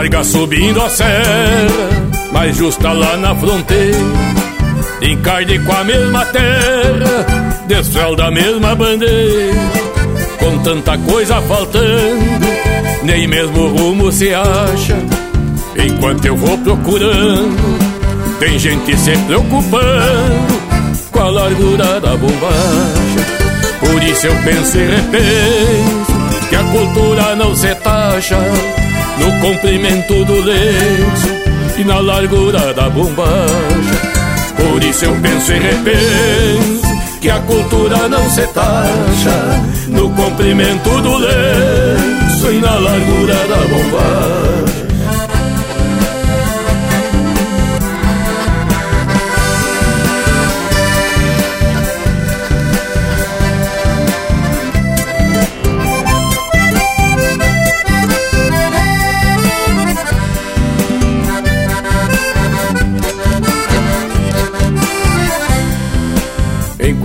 [0.05, 1.89] Larga subindo a serra,
[2.31, 3.97] mais justa lá na fronteira.
[5.01, 9.53] Encarne com a mesma terra, desfralda a mesma bandeira.
[10.37, 12.45] Com tanta coisa faltando,
[13.01, 14.95] nem mesmo rumo se acha.
[15.75, 20.61] Enquanto eu vou procurando, tem gente se preocupando
[21.11, 23.25] com a largura da bombacha.
[23.79, 28.37] Por isso eu penso e repenso que a cultura não se taxa
[29.19, 31.29] no comprimento do lenço
[31.77, 34.15] e na largura da bombacha.
[34.57, 41.17] Por isso eu penso e repenso que a cultura não se taxa no comprimento do
[41.17, 44.74] lenço e na largura da bombacha.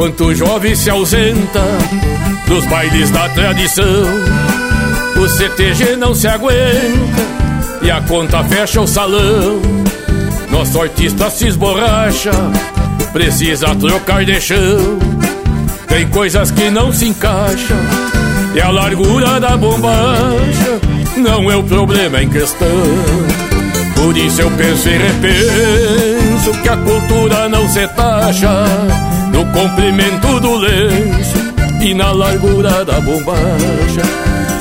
[0.00, 1.62] Quanto jovem se ausenta
[2.48, 3.84] dos bailes da tradição.
[5.14, 7.22] O CTG não se aguenta
[7.82, 9.60] e a conta fecha o salão.
[10.50, 12.30] Nosso artista se esborracha,
[13.12, 14.98] precisa trocar de chão.
[15.86, 17.76] Tem coisas que não se encaixam
[18.54, 20.80] e a largura da bombacha
[21.18, 22.66] não é o problema em questão.
[23.96, 29.09] Por isso eu penso e repenso que a cultura não se taxa
[29.52, 31.38] comprimento do lenço
[31.80, 34.02] e na largura da bombacha.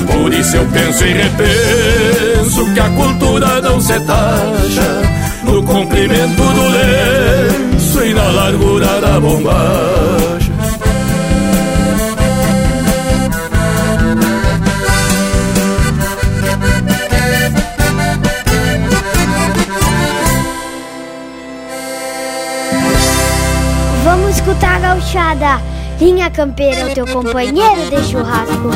[0.06, 5.02] Por isso eu penso e repenso que a cultura não se taxa
[5.44, 10.39] no comprimento do lenço e na largura da bombacha.
[24.90, 25.60] Gauchada.
[26.00, 28.70] Linha Campeira, o teu companheiro de churrasco.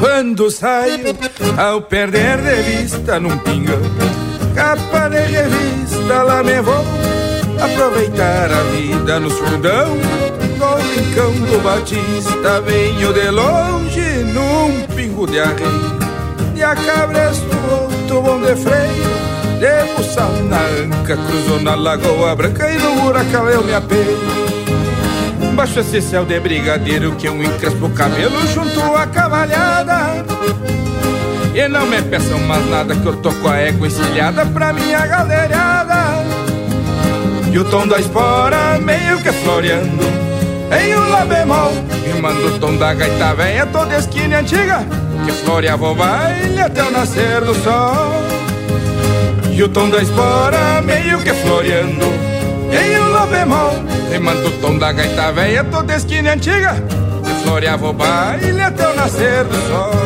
[0.00, 1.16] Quando saio,
[1.56, 3.80] ao perder de vista num pingão,
[4.56, 6.84] capa de revista, lá me vou
[7.60, 9.96] aproveitar a vida no fundão.
[10.58, 15.98] No rincão do Batista, venho de longe num pingo de arreio,
[16.54, 19.26] e a cabresto outro bom de freio.
[19.60, 24.18] De buçal na anca, cruzou na lagoa branca e no huracão eu me apeio.
[25.54, 30.24] Baixo esse céu de brigadeiro que eu encrespo o cabelo junto à cavalhada.
[31.56, 35.06] E não me peçam mais nada que eu tô com a égua encilhada pra minha
[35.06, 36.22] galeriada.
[37.50, 40.04] E o tom da espora meio que floreando
[40.78, 41.72] em um lá bemol.
[42.04, 44.84] Rimando o tom da gaita velha toda esquina antiga
[45.24, 48.12] que floreava o baile até o nascer do sol.
[49.50, 52.04] E o tom da espora meio que floreando
[52.70, 53.72] em um lá bemol.
[54.12, 56.74] Rimando o tom da gaita velha toda esquina antiga
[57.24, 60.05] Que floreava o baile até o nascer do sol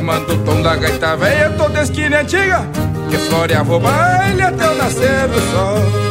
[0.00, 2.66] Rimando o tom da gaita velha toda esquina antiga
[3.10, 6.09] Que floreava o baile até o nascer do sol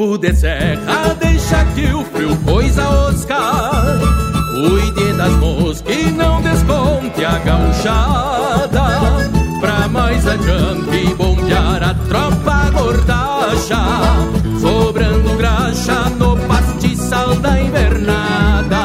[0.00, 3.98] corpo de serra deixa que o frio coisa oscar.
[4.54, 8.80] Cuide das moscas e não desconte a gauchada.
[9.60, 13.76] Pra mais adiante bombear a tropa gordacha,
[14.58, 18.78] sobrando graxa no pastiçal da invernada.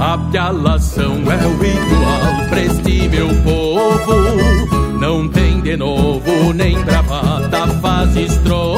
[0.00, 2.58] A pialação é o ritual pra
[3.10, 4.98] meu povo.
[5.00, 8.77] Não tem de novo nem bravata, faz estrofe.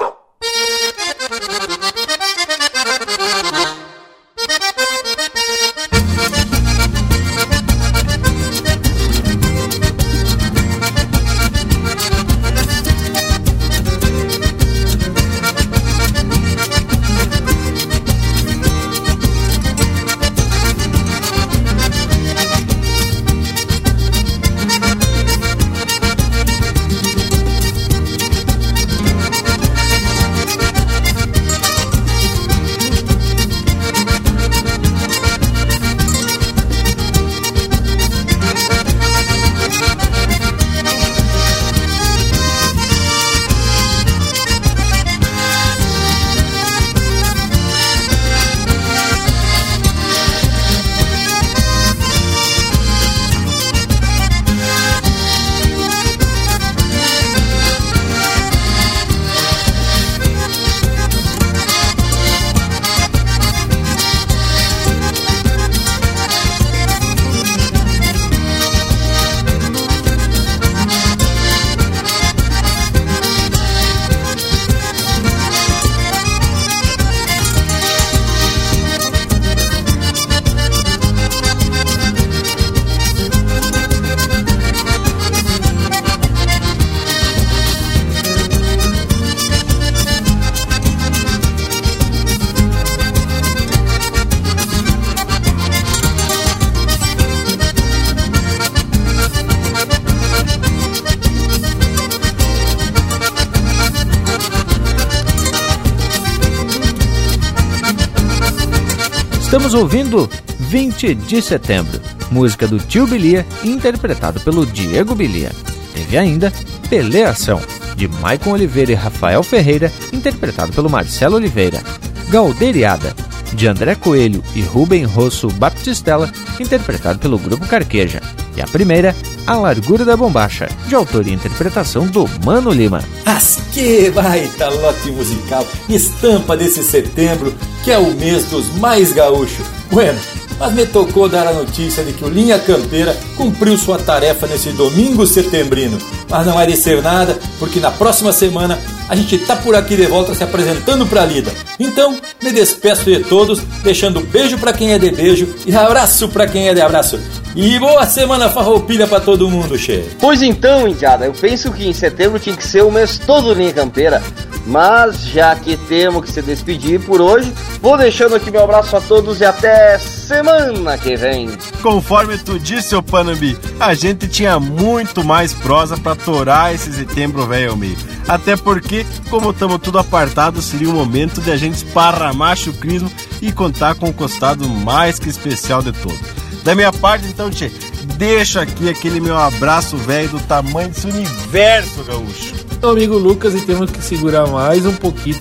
[111.01, 111.99] de setembro.
[112.29, 115.51] Música do Tio Bilia, interpretado pelo Diego Bilia.
[115.93, 116.53] Teve ainda
[116.89, 117.59] Peleação,
[117.95, 121.81] de Maicon Oliveira e Rafael Ferreira, interpretado pelo Marcelo Oliveira.
[122.29, 123.15] Galderiada,
[123.53, 128.21] de André Coelho e Rubem Rosso Baptistella, interpretado pelo Grupo Carqueja.
[128.55, 129.15] E a primeira,
[129.47, 133.03] A Largura da Bombacha, de autor e interpretação do Mano Lima.
[133.25, 137.53] As que baita lote musical, estampa desse setembro,
[137.83, 139.65] que é o mês dos mais gaúchos.
[139.89, 140.19] Bueno,
[140.61, 144.69] mas me tocou dar a notícia de que o Linha Campeira cumpriu sua tarefa nesse
[144.69, 145.97] domingo setembrino.
[146.29, 148.77] Mas não vai descer nada, porque na próxima semana
[149.09, 151.51] a gente tá por aqui de volta se apresentando pra lida.
[151.79, 156.45] Então, me despeço de todos, deixando beijo para quem é de beijo e abraço para
[156.45, 157.19] quem é de abraço.
[157.53, 160.09] E boa semana farroupilha para todo mundo, che.
[160.21, 163.73] Pois então, Indiada, eu penso que em setembro tinha que ser o mês todo Linha
[163.73, 164.23] Campeira.
[164.65, 167.51] Mas já que temos que se despedir por hoje,
[167.81, 171.49] vou deixando aqui meu abraço a todos e até semana que vem.
[171.81, 177.45] Conforme tu disse, ô Panambi, a gente tinha muito mais prosa para torar esse setembro
[177.47, 177.97] velho ao meio.
[178.27, 183.11] Até porque, como estamos tudo apartado, seria o momento de a gente esparramar chucrismo
[183.41, 186.19] e contar com o costado mais que especial de todo.
[186.63, 187.71] Da minha parte, então, tchê,
[188.17, 192.53] deixa aqui aquele meu abraço velho do tamanho desse universo, gaúcho.
[192.81, 195.39] Meu amigo Lucas, e temos que segurar mais um pouquinho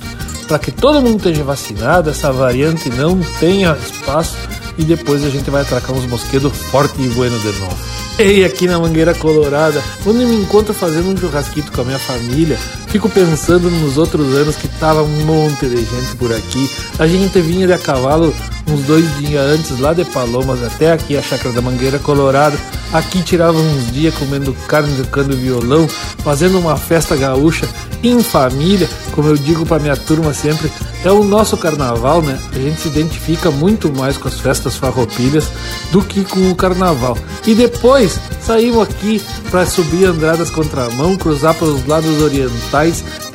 [0.51, 4.37] para que todo mundo esteja vacinado, essa variante não tenha espaço
[4.77, 7.77] e depois a gente vai atracar uns mosquedos forte e bueno de novo.
[8.19, 12.59] E aqui na Mangueira Colorada, eu me encontro fazendo um churrasquito com a minha família,
[12.91, 16.69] fico pensando nos outros anos que tava um monte de gente por aqui.
[16.99, 18.35] A gente vinha de a cavalo
[18.69, 22.59] uns dois dias antes, lá de Palomas até aqui a Chácara da Mangueira Colorada.
[22.93, 27.69] Aqui tirava uns dias comendo carne, tocando violão, fazendo uma festa gaúcha
[28.03, 30.71] em família, como eu digo para minha turma sempre,
[31.05, 32.39] é o nosso carnaval, né?
[32.53, 35.51] A gente se identifica muito mais com as festas farroupilhas
[35.93, 37.17] do que com o carnaval.
[37.47, 42.80] E depois saímos aqui para subir Andradas Contramão, cruzar pelos lados orientais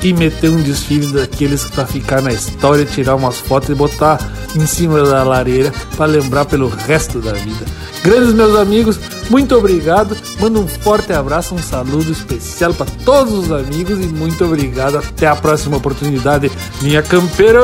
[0.02, 4.18] e meter um desfile daqueles para ficar na história, tirar umas fotos e botar
[4.54, 7.64] em cima da lareira para lembrar pelo resto da vida.
[8.02, 8.98] Grandes meus amigos,
[9.28, 10.16] muito obrigado.
[10.38, 14.98] Mando um forte abraço, um saludo especial para todos os amigos e muito obrigado.
[14.98, 16.50] Até a próxima oportunidade,
[16.80, 17.60] minha campeira.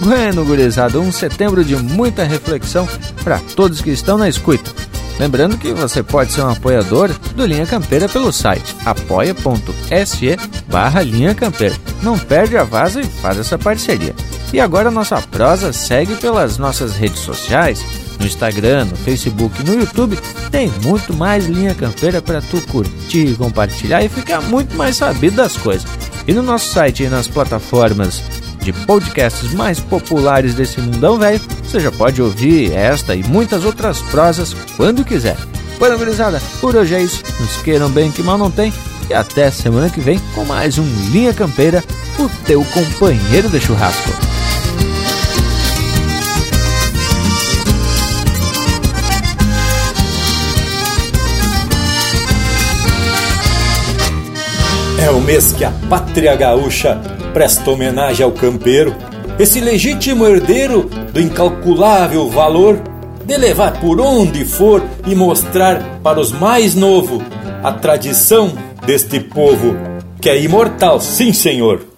[0.00, 2.88] Bueno, gurizada, um setembro de muita reflexão
[3.22, 4.70] para todos que estão na escuta.
[5.18, 10.36] Lembrando que você pode ser um apoiador do Linha Campeira pelo site apoia.se
[10.68, 11.76] barra Linha Campeira.
[12.02, 14.14] Não perde a vaza e faz essa parceria.
[14.52, 17.84] E agora nossa prosa segue pelas nossas redes sociais,
[18.18, 20.18] no Instagram, no Facebook e no YouTube.
[20.50, 25.56] Tem muito mais Linha Campeira para tu curtir, compartilhar e ficar muito mais sabido das
[25.56, 25.86] coisas.
[26.26, 28.22] E no nosso site e nas plataformas
[28.64, 34.00] de podcasts mais populares desse mundão velho, você já pode ouvir esta e muitas outras
[34.00, 35.36] prosas quando quiser.
[35.78, 37.22] Bueno, gurizada, por hoje é isso.
[37.38, 38.72] Nos queiram bem que mal não tem.
[39.10, 41.84] E até semana que vem com mais um Linha Campeira,
[42.18, 44.10] o teu companheiro de churrasco.
[55.02, 56.98] É o mês que a pátria gaúcha
[57.34, 58.94] presta homenagem ao campeiro,
[59.38, 62.80] esse legítimo herdeiro do incalculável valor
[63.26, 67.20] de levar por onde for e mostrar para os mais novos
[67.62, 68.52] a tradição
[68.86, 69.74] deste povo
[70.20, 71.93] que é imortal, sim senhor.